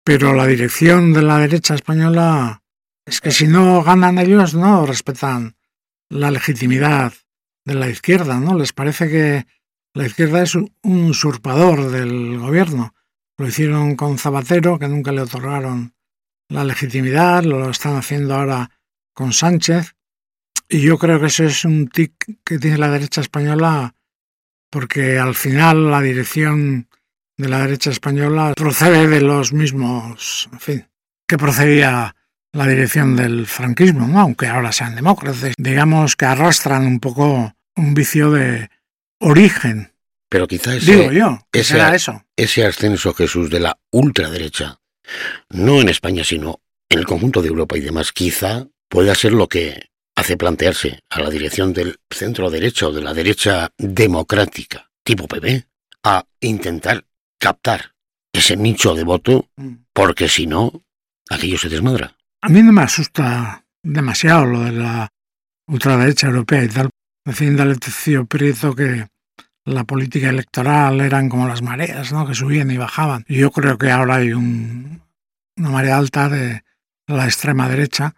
Pero 0.05 0.35
la 0.35 0.47
dirección 0.47 1.13
de 1.13 1.23
la 1.23 1.39
derecha 1.39 1.75
española 1.75 2.63
es 3.07 3.21
que 3.21 3.31
si 3.31 3.47
no 3.47 3.83
ganan 3.83 4.19
ellos, 4.19 4.55
no 4.55 4.87
respetan 4.87 5.57
la 6.09 6.31
legitimidad 6.31 7.13
de 7.65 7.75
la 7.75 7.89
izquierda, 7.89 8.41
¿no? 8.41 8.57
Les 8.57 8.73
parece 8.73 9.09
que 9.09 9.47
la 9.95 10.07
izquierda 10.07 10.43
es 10.43 10.55
un 10.55 10.71
usurpador 10.83 11.91
del 11.91 12.39
gobierno. 12.39 12.95
Lo 13.37 13.47
hicieron 13.47 13.97
con 13.97 14.19
Zapatero, 14.19 14.79
que 14.79 14.89
nunca 14.89 15.13
le 15.13 15.23
otorgaron 15.23 15.95
la 16.49 16.65
legitimidad, 16.65 17.45
lo 17.45 17.71
están 17.71 17.97
haciendo 17.97 18.35
ahora 18.35 18.71
con 19.15 19.33
Sánchez. 19.33 19.95
Y 20.69 20.81
yo 20.81 20.99
creo 20.99 21.19
que 21.21 21.27
eso 21.27 21.45
es 21.45 21.65
un 21.65 21.89
tic 21.89 22.13
que 22.45 22.59
tiene 22.59 22.79
la 22.79 22.91
derecha 22.91 23.21
española, 23.21 23.95
porque 24.71 25.19
al 25.19 25.35
final 25.35 25.91
la 25.91 26.01
dirección 26.01 26.90
de 27.41 27.49
la 27.49 27.61
derecha 27.61 27.91
española 27.91 28.53
procede 28.57 29.09
de 29.09 29.21
los 29.21 29.53
mismos, 29.53 30.49
en 30.53 30.61
fin, 30.61 30.89
que 31.27 31.39
procedía 31.39 32.15
la 32.53 32.67
dirección 32.67 33.17
del 33.17 33.47
franquismo, 33.47 34.07
¿no? 34.07 34.21
aunque 34.21 34.47
ahora 34.47 34.73
sean 34.73 34.97
demócratas. 34.97 35.55
Digamos 35.57 36.17
que 36.17 36.27
arrastran 36.27 36.87
un 36.87 37.01
poco 37.01 37.55
un 37.77 37.95
vicio 37.95 38.31
de 38.31 38.69
origen. 39.21 39.93
Pero 40.29 40.47
quizá 40.47 40.75
ese, 40.77 40.97
Digo 40.97 41.13
yo, 41.13 41.39
ese, 41.53 41.73
será 41.73 41.95
eso. 41.95 42.25
ese 42.37 42.65
ascenso, 42.65 43.15
Jesús, 43.15 43.51
de 43.51 43.61
la 43.61 43.79
ultraderecha, 43.91 44.81
no 45.51 45.81
en 45.81 45.89
España, 45.89 46.25
sino 46.25 46.61
en 46.89 46.99
el 46.99 47.07
conjunto 47.07 47.43
de 47.43 47.49
Europa 47.49 47.77
y 47.77 47.81
demás, 47.81 48.13
quizá 48.13 48.67
pueda 48.89 49.15
ser 49.15 49.33
lo 49.33 49.49
que 49.49 49.91
hace 50.17 50.37
plantearse 50.37 51.01
a 51.09 51.21
la 51.21 51.31
dirección 51.31 51.73
del 51.73 51.97
centro 52.11 52.51
derecha 52.51 52.89
o 52.89 52.93
de 52.93 53.03
la 53.03 53.15
derecha 53.15 53.71
democrática, 53.79 54.91
tipo 55.05 55.27
PP, 55.27 55.67
a 56.05 56.25
intentar 56.41 57.05
captar 57.41 57.95
ese 58.33 58.57
nicho 58.57 58.95
de 58.95 59.03
voto, 59.05 59.49
Mm. 59.57 59.75
porque 59.93 60.29
si 60.29 60.47
no, 60.47 60.85
aquello 61.29 61.59
se 61.59 61.69
desmadra. 61.69 62.17
A 62.43 62.49
mí 62.49 62.63
no 62.63 62.73
me 62.73 62.83
asusta 62.83 63.65
demasiado 63.83 64.45
lo 64.47 64.61
de 64.61 64.73
la 64.73 65.09
ultraderecha 65.67 66.29
europea 66.29 66.63
y 66.65 66.69
tal. 66.69 66.91
Decía 67.25 67.49
Indalecio 67.49 68.25
Prieto 68.27 68.75
que 68.75 69.09
la 69.65 69.85
política 69.85 70.31
electoral 70.31 71.01
eran 71.01 71.29
como 71.29 71.47
las 71.49 71.63
mareas, 71.63 72.13
¿no? 72.13 72.27
que 72.27 72.35
subían 72.35 72.71
y 72.71 72.77
bajaban. 72.77 73.25
Y 73.29 73.39
yo 73.39 73.51
creo 73.51 73.77
que 73.79 73.91
ahora 73.91 74.17
hay 74.17 74.33
un- 74.33 75.03
una 75.57 75.71
marea 75.71 75.99
alta 75.99 76.29
de 76.29 76.63
la 77.07 77.25
extrema 77.27 77.69
derecha, 77.69 78.15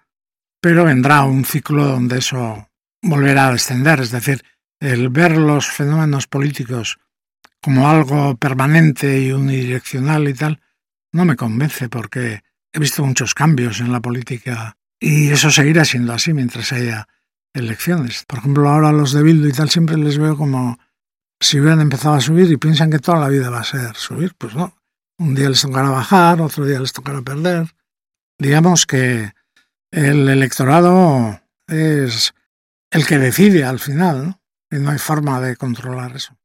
pero 0.60 0.84
vendrá 0.84 1.22
un 1.24 1.44
ciclo 1.44 1.84
donde 1.86 2.18
eso 2.18 2.68
volverá 3.02 3.48
a 3.48 3.52
descender. 3.52 4.00
Es 4.00 4.10
decir, 4.12 4.44
el 4.80 5.08
ver 5.08 5.36
los 5.36 5.66
fenómenos 5.66 6.26
políticos 6.28 6.98
como 7.62 7.88
algo 7.88 8.36
permanente 8.36 9.20
y 9.20 9.32
unidireccional 9.32 10.28
y 10.28 10.34
tal, 10.34 10.60
no 11.12 11.24
me 11.24 11.36
convence 11.36 11.88
porque 11.88 12.42
he 12.72 12.78
visto 12.78 13.04
muchos 13.04 13.34
cambios 13.34 13.80
en 13.80 13.92
la 13.92 14.00
política 14.00 14.76
y 15.00 15.30
eso 15.30 15.50
seguirá 15.50 15.84
siendo 15.84 16.12
así 16.12 16.32
mientras 16.32 16.72
haya 16.72 17.08
elecciones. 17.54 18.24
Por 18.26 18.40
ejemplo, 18.40 18.68
ahora 18.68 18.92
los 18.92 19.12
de 19.12 19.22
Bildu 19.22 19.48
y 19.48 19.52
tal 19.52 19.70
siempre 19.70 19.96
les 19.96 20.18
veo 20.18 20.36
como 20.36 20.78
si 21.40 21.60
hubieran 21.60 21.80
empezado 21.80 22.14
a 22.14 22.20
subir 22.20 22.50
y 22.50 22.56
piensan 22.56 22.90
que 22.90 22.98
toda 22.98 23.18
la 23.18 23.28
vida 23.28 23.50
va 23.50 23.60
a 23.60 23.64
ser 23.64 23.94
subir. 23.96 24.34
Pues 24.36 24.54
no. 24.54 24.76
Un 25.18 25.34
día 25.34 25.48
les 25.48 25.62
tocará 25.62 25.90
bajar, 25.90 26.40
otro 26.40 26.64
día 26.64 26.80
les 26.80 26.92
tocará 26.92 27.22
perder. 27.22 27.74
Digamos 28.38 28.86
que 28.86 29.32
el 29.90 30.28
electorado 30.28 31.40
es 31.68 32.34
el 32.90 33.06
que 33.06 33.18
decide 33.18 33.64
al 33.64 33.78
final, 33.78 34.24
¿no? 34.24 34.40
Y 34.70 34.80
no 34.80 34.90
hay 34.90 34.98
forma 34.98 35.40
de 35.40 35.56
controlar 35.56 36.16
eso. 36.16 36.36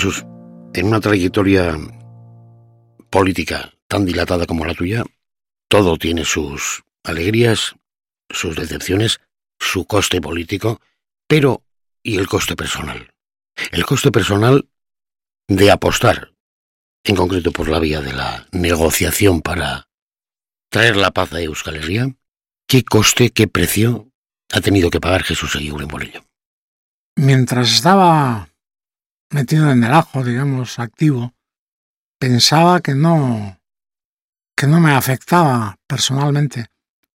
Jesús, 0.00 0.24
en 0.72 0.86
una 0.86 0.98
trayectoria 0.98 1.76
política 3.10 3.74
tan 3.86 4.06
dilatada 4.06 4.46
como 4.46 4.64
la 4.64 4.72
tuya, 4.72 5.04
todo 5.68 5.98
tiene 5.98 6.24
sus 6.24 6.84
alegrías, 7.04 7.74
sus 8.30 8.56
decepciones, 8.56 9.20
su 9.58 9.84
coste 9.84 10.22
político, 10.22 10.80
pero 11.28 11.62
¿y 12.02 12.16
el 12.16 12.28
coste 12.28 12.56
personal? 12.56 13.12
El 13.72 13.84
coste 13.84 14.10
personal 14.10 14.70
de 15.48 15.70
apostar, 15.70 16.32
en 17.04 17.16
concreto 17.16 17.52
por 17.52 17.68
la 17.68 17.78
vía 17.78 18.00
de 18.00 18.14
la 18.14 18.46
negociación 18.52 19.42
para 19.42 19.86
traer 20.70 20.96
la 20.96 21.10
paz 21.10 21.34
a 21.34 21.42
Euskal 21.42 21.76
Herria, 21.76 22.16
¿qué 22.66 22.84
coste, 22.84 23.32
qué 23.32 23.48
precio 23.48 24.10
ha 24.50 24.62
tenido 24.62 24.88
que 24.88 24.98
pagar 24.98 25.24
Jesús 25.24 25.54
Eguiguren 25.56 25.88
por 25.88 26.02
ello? 26.02 26.24
Mientras 27.16 27.70
estaba 27.70 28.49
metido 29.30 29.70
en 29.70 29.84
el 29.84 29.92
ajo, 29.92 30.24
digamos, 30.24 30.78
activo, 30.78 31.34
pensaba 32.18 32.80
que 32.80 32.94
no, 32.94 33.60
que 34.56 34.66
no 34.66 34.80
me 34.80 34.92
afectaba 34.92 35.78
personalmente. 35.86 36.66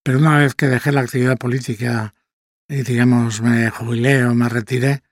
Pero 0.03 0.19
una 0.19 0.37
vez 0.37 0.55
que 0.55 0.67
dejé 0.67 0.91
la 0.91 1.01
actividad 1.01 1.37
política 1.37 2.13
y, 2.67 2.83
digamos, 2.83 3.41
me 3.41 3.69
jubilé 3.69 4.25
o 4.25 4.33
me 4.33 4.49
retiré, 4.49 5.03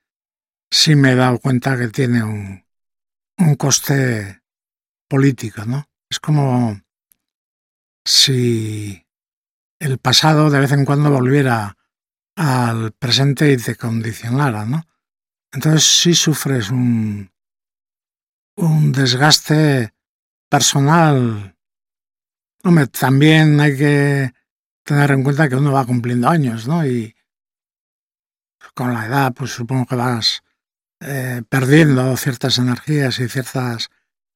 sí 0.72 0.96
me 0.96 1.12
he 1.12 1.16
dado 1.16 1.40
cuenta 1.40 1.78
que 1.78 1.88
tiene 1.90 2.24
un, 2.24 2.66
un 3.38 3.56
coste 3.56 4.42
político, 5.08 5.66
¿no? 5.66 5.88
Es 6.10 6.20
como 6.20 6.82
si 8.06 9.06
el 9.80 9.98
pasado 9.98 10.50
de 10.50 10.60
vez 10.60 10.72
en 10.72 10.86
cuando 10.86 11.12
volviera 11.12 11.78
al 12.36 12.94
presente 12.94 13.52
y 13.52 13.58
te 13.58 13.76
condicionara, 13.76 14.66
¿no? 14.66 14.86
Entonces 15.54 15.84
sí 15.84 16.16
sufres 16.16 16.70
un, 16.72 17.32
un 18.58 18.92
desgaste 18.92 19.94
personal. 20.50 21.56
Hombre, 22.64 22.88
también 22.88 23.60
hay 23.60 23.78
que 23.78 24.34
tener 24.84 25.12
en 25.12 25.24
cuenta 25.24 25.48
que 25.48 25.56
uno 25.56 25.72
va 25.72 25.86
cumpliendo 25.86 26.28
años, 26.28 26.68
¿no? 26.68 26.86
Y 26.86 27.16
con 28.74 28.94
la 28.94 29.06
edad, 29.06 29.34
pues 29.34 29.52
supongo 29.52 29.86
que 29.86 29.96
vas 29.96 30.44
eh, 31.00 31.44
perdiendo 31.48 32.16
ciertas 32.18 32.58
energías 32.58 33.20
y 33.20 33.30
ciertas 33.30 33.90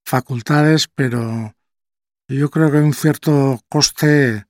facultades, 0.06 0.88
pero 0.88 1.56
yo 2.28 2.50
creo 2.50 2.72
que 2.72 2.78
un 2.78 2.94
cierto 2.94 3.62
coste 3.70 4.46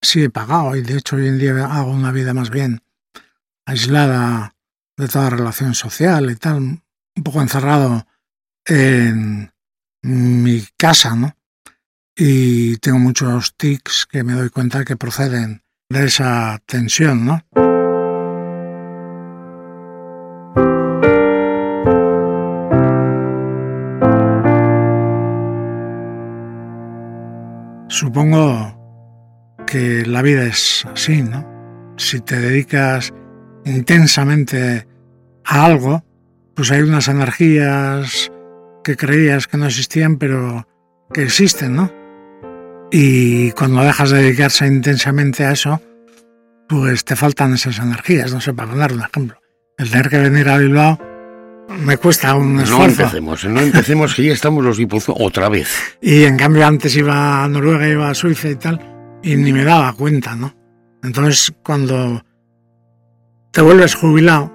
sí 0.00 0.24
he 0.24 0.30
pagado 0.30 0.76
y 0.76 0.82
de 0.82 0.96
hecho 0.98 1.16
hoy 1.16 1.28
en 1.28 1.38
día 1.38 1.66
hago 1.66 1.90
una 1.90 2.12
vida 2.12 2.32
más 2.34 2.50
bien 2.50 2.82
aislada 3.64 4.55
de 4.96 5.08
toda 5.08 5.30
relación 5.30 5.74
social 5.74 6.30
y 6.30 6.36
tal, 6.36 6.56
un 6.56 7.22
poco 7.22 7.40
encerrado 7.40 8.06
en 8.64 9.52
mi 10.02 10.66
casa, 10.76 11.14
¿no? 11.14 11.36
Y 12.16 12.78
tengo 12.78 12.98
muchos 12.98 13.54
tics 13.56 14.06
que 14.06 14.24
me 14.24 14.32
doy 14.32 14.48
cuenta 14.48 14.84
que 14.84 14.96
proceden 14.96 15.62
de 15.90 16.06
esa 16.06 16.60
tensión, 16.66 17.26
¿no? 17.26 17.42
Supongo 27.88 28.76
que 29.66 30.04
la 30.06 30.22
vida 30.22 30.44
es 30.44 30.84
así, 30.86 31.22
¿no? 31.22 31.94
Si 31.96 32.20
te 32.20 32.38
dedicas 32.38 33.12
intensamente 33.66 34.86
a 35.44 35.66
algo, 35.66 36.04
pues 36.54 36.70
hay 36.70 36.82
unas 36.82 37.08
energías 37.08 38.32
que 38.82 38.96
creías 38.96 39.46
que 39.46 39.58
no 39.58 39.66
existían, 39.66 40.16
pero 40.16 40.66
que 41.12 41.24
existen, 41.24 41.76
¿no? 41.76 41.92
Y 42.90 43.50
cuando 43.52 43.82
dejas 43.82 44.10
de 44.10 44.22
dedicarse 44.22 44.66
intensamente 44.66 45.44
a 45.44 45.52
eso, 45.52 45.82
pues 46.68 47.04
te 47.04 47.16
faltan 47.16 47.54
esas 47.54 47.78
energías, 47.78 48.32
no 48.32 48.40
sé, 48.40 48.54
para 48.54 48.70
poner 48.70 48.92
un 48.92 49.02
ejemplo. 49.02 49.38
El 49.76 49.90
tener 49.90 50.08
que 50.08 50.18
venir 50.18 50.48
a 50.48 50.58
Bilbao 50.58 50.98
me 51.80 51.96
cuesta 51.96 52.34
un 52.34 52.60
esfuerzo. 52.60 53.02
No 53.02 53.08
empecemos, 53.08 53.44
no 53.44 53.60
empecemos 53.60 54.14
que 54.14 54.24
ya 54.24 54.32
estamos 54.32 54.64
los 54.64 54.78
Guipuzcoa 54.78 55.16
otra 55.18 55.48
vez. 55.48 55.68
Y 56.00 56.22
en 56.22 56.36
cambio 56.36 56.66
antes 56.66 56.96
iba 56.96 57.44
a 57.44 57.48
Noruega, 57.48 57.88
iba 57.88 58.08
a 58.08 58.14
Suiza 58.14 58.48
y 58.48 58.56
tal, 58.56 58.80
y 59.22 59.36
ni 59.36 59.52
me 59.52 59.64
daba 59.64 59.92
cuenta, 59.94 60.34
¿no? 60.36 60.54
Entonces 61.02 61.52
cuando 61.62 62.24
te 63.56 63.62
vuelves 63.62 63.94
jubilado, 63.94 64.52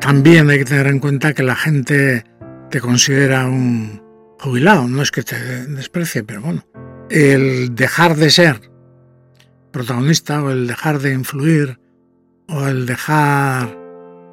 también 0.00 0.50
hay 0.50 0.58
que 0.58 0.64
tener 0.64 0.88
en 0.88 0.98
cuenta 0.98 1.34
que 1.34 1.44
la 1.44 1.54
gente 1.54 2.24
te 2.68 2.80
considera 2.80 3.46
un 3.46 4.02
jubilado, 4.40 4.88
no 4.88 5.02
es 5.02 5.12
que 5.12 5.22
te 5.22 5.38
desprecie, 5.68 6.24
pero 6.24 6.40
bueno, 6.40 6.66
el 7.10 7.76
dejar 7.76 8.16
de 8.16 8.30
ser 8.30 8.72
protagonista 9.70 10.42
o 10.42 10.50
el 10.50 10.66
dejar 10.66 10.98
de 10.98 11.12
influir 11.12 11.78
o 12.48 12.66
el 12.66 12.86
dejar 12.86 13.78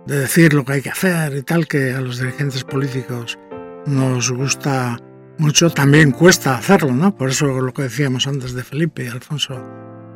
de 0.07 0.17
decir 0.17 0.55
lo 0.55 0.65
que 0.65 0.73
hay 0.73 0.81
que 0.81 0.89
hacer 0.89 1.37
y 1.37 1.43
tal, 1.43 1.67
que 1.67 1.93
a 1.93 2.01
los 2.01 2.17
dirigentes 2.17 2.63
políticos 2.63 3.37
nos 3.85 4.31
gusta 4.31 4.97
mucho, 5.37 5.69
también 5.69 6.09
cuesta 6.09 6.57
hacerlo, 6.57 6.91
¿no? 6.91 7.15
Por 7.15 7.29
eso 7.29 7.45
lo 7.61 7.71
que 7.71 7.83
decíamos 7.83 8.25
antes 8.25 8.55
de 8.55 8.63
Felipe 8.63 9.03
y 9.03 9.09
Alfonso 9.09 9.63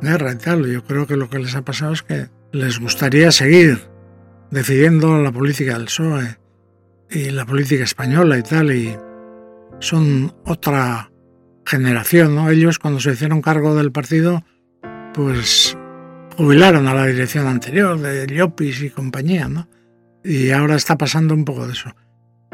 Guerra 0.02 0.32
y 0.32 0.38
tal, 0.38 0.66
yo 0.66 0.82
creo 0.82 1.06
que 1.06 1.16
lo 1.16 1.30
que 1.30 1.38
les 1.38 1.54
ha 1.54 1.62
pasado 1.62 1.92
es 1.92 2.02
que 2.02 2.36
les 2.52 2.78
gustaría 2.80 3.30
seguir 3.30 3.88
decidiendo 4.50 5.20
la 5.22 5.32
política 5.32 5.74
del 5.74 5.86
PSOE 5.86 6.38
y 7.10 7.30
la 7.30 7.44
política 7.44 7.84
española 7.84 8.38
y 8.38 8.42
tal, 8.42 8.72
y 8.72 8.96
son 9.80 10.34
otra 10.44 11.10
generación, 11.64 12.34
¿no? 12.34 12.50
Ellos 12.50 12.78
cuando 12.78 13.00
se 13.00 13.12
hicieron 13.12 13.42
cargo 13.42 13.74
del 13.74 13.92
partido, 13.92 14.44
pues 15.14 15.76
jubilaron 16.36 16.86
a 16.86 16.94
la 16.94 17.06
dirección 17.06 17.46
anterior 17.46 17.98
de 17.98 18.26
Llopis 18.26 18.82
y 18.82 18.90
compañía, 18.90 19.48
¿no? 19.48 19.68
Y 20.24 20.50
ahora 20.50 20.76
está 20.76 20.96
pasando 20.96 21.34
un 21.34 21.44
poco 21.44 21.66
de 21.66 21.72
eso. 21.72 21.94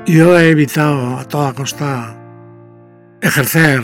Yo 0.07 0.39
he 0.39 0.51
evitado 0.51 1.19
a 1.19 1.27
toda 1.27 1.55
costa 1.55 2.21
ejercer 3.21 3.83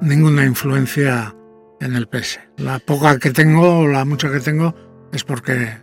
ninguna 0.00 0.44
influencia 0.44 1.34
en 1.80 1.94
el 1.94 2.06
PS. 2.06 2.40
La 2.56 2.78
poca 2.78 3.18
que 3.18 3.30
tengo, 3.30 3.86
la 3.86 4.04
mucha 4.04 4.30
que 4.30 4.40
tengo, 4.40 4.74
es 5.12 5.24
porque 5.24 5.78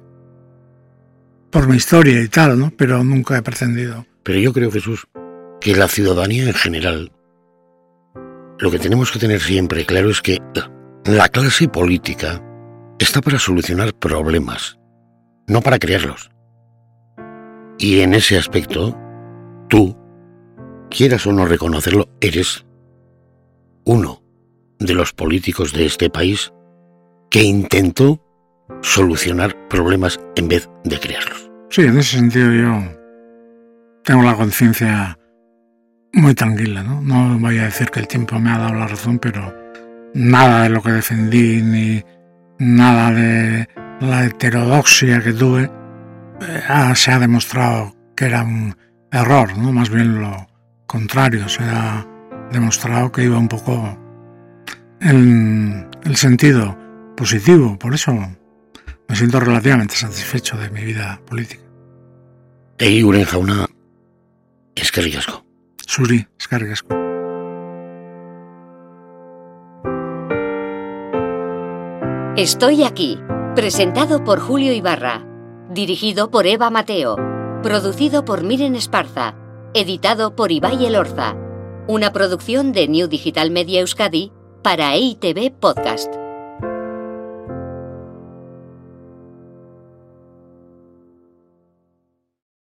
por 1.51 1.67
mi 1.67 1.77
historia 1.77 2.21
y 2.21 2.27
tal, 2.27 2.59
¿no? 2.59 2.71
Pero 2.75 3.03
nunca 3.03 3.37
he 3.37 3.41
pretendido. 3.41 4.05
Pero 4.23 4.39
yo 4.39 4.51
creo, 4.51 4.71
Jesús, 4.71 5.07
que 5.61 5.75
la 5.75 5.87
ciudadanía 5.87 6.43
en 6.43 6.53
general, 6.53 7.11
lo 8.59 8.71
que 8.71 8.79
tenemos 8.79 9.11
que 9.11 9.19
tener 9.19 9.39
siempre 9.39 9.85
claro 9.85 10.09
es 10.09 10.21
que 10.21 10.41
la 11.05 11.29
clase 11.29 11.67
política 11.67 12.43
está 12.99 13.21
para 13.21 13.39
solucionar 13.39 13.93
problemas, 13.93 14.77
no 15.47 15.61
para 15.61 15.79
crearlos. 15.79 16.29
Y 17.77 18.01
en 18.01 18.13
ese 18.13 18.37
aspecto, 18.37 18.97
tú, 19.69 19.97
quieras 20.89 21.25
o 21.27 21.33
no 21.33 21.45
reconocerlo, 21.45 22.09
eres 22.21 22.65
uno 23.85 24.23
de 24.79 24.93
los 24.93 25.13
políticos 25.13 25.73
de 25.73 25.85
este 25.85 26.09
país 26.09 26.51
que 27.29 27.43
intentó 27.43 28.24
solucionar 28.81 29.55
problemas 29.69 30.19
en 30.35 30.47
vez 30.47 30.69
de 30.83 30.99
crearlos. 30.99 31.49
Sí, 31.69 31.81
en 31.81 31.97
ese 31.97 32.17
sentido 32.17 32.51
yo 32.51 32.83
tengo 34.03 34.23
la 34.23 34.35
conciencia 34.35 35.17
muy 36.13 36.33
tranquila, 36.33 36.83
¿no? 36.83 37.01
No 37.01 37.37
voy 37.39 37.57
a 37.59 37.65
decir 37.65 37.89
que 37.89 37.99
el 37.99 38.07
tiempo 38.07 38.39
me 38.39 38.51
ha 38.51 38.57
dado 38.57 38.75
la 38.75 38.87
razón, 38.87 39.19
pero 39.19 39.53
nada 40.13 40.63
de 40.63 40.69
lo 40.69 40.81
que 40.81 40.91
defendí 40.91 41.61
ni 41.61 42.03
nada 42.59 43.11
de 43.11 43.67
la 43.99 44.25
heterodoxia 44.25 45.21
que 45.21 45.33
tuve 45.33 45.69
eh, 46.41 46.95
se 46.95 47.11
ha 47.11 47.19
demostrado 47.19 47.95
que 48.15 48.25
era 48.25 48.43
un 48.43 48.75
error, 49.11 49.57
¿no? 49.57 49.71
Más 49.71 49.89
bien 49.89 50.21
lo 50.21 50.47
contrario, 50.85 51.49
se 51.49 51.63
ha 51.63 52.05
demostrado 52.51 53.11
que 53.11 53.23
iba 53.23 53.37
un 53.37 53.47
poco 53.47 53.97
en 55.01 55.89
el 56.03 56.15
sentido 56.15 56.77
positivo, 57.17 57.77
por 57.77 57.93
eso 57.93 58.17
me 59.07 59.15
siento 59.15 59.39
relativamente 59.39 59.95
satisfecho 59.95 60.57
de 60.57 60.69
mi 60.69 60.83
vida 60.83 61.21
política. 61.25 61.63
Egi 62.77 63.01
guren 63.01 63.25
jauna, 63.25 63.67
eskerrik 64.75 65.17
asko. 65.17 65.43
Zuri, 65.87 66.25
eskerrik 66.39 66.71
asko. 66.71 66.95
Estoy 72.35 72.83
aquí, 72.83 73.17
presentado 73.55 74.25
por 74.25 74.41
Julio 74.41 74.73
Ibarra, 74.73 75.25
dirigido 75.69 76.31
por 76.31 76.47
Eva 76.47 76.69
Mateo, 76.69 77.15
producido 77.63 78.25
por 78.25 78.43
Miren 78.43 78.75
Esparza, 78.75 79.35
editado 79.73 80.35
por 80.35 80.51
Ibai 80.51 80.85
Elorza, 80.85 81.35
una 81.87 82.11
producción 82.11 82.73
de 82.73 82.89
New 82.89 83.07
Digital 83.07 83.51
Media 83.51 83.79
Euskadi 83.79 84.33
para 84.61 84.95
EITV 84.95 85.51
Podcast. 85.51 86.24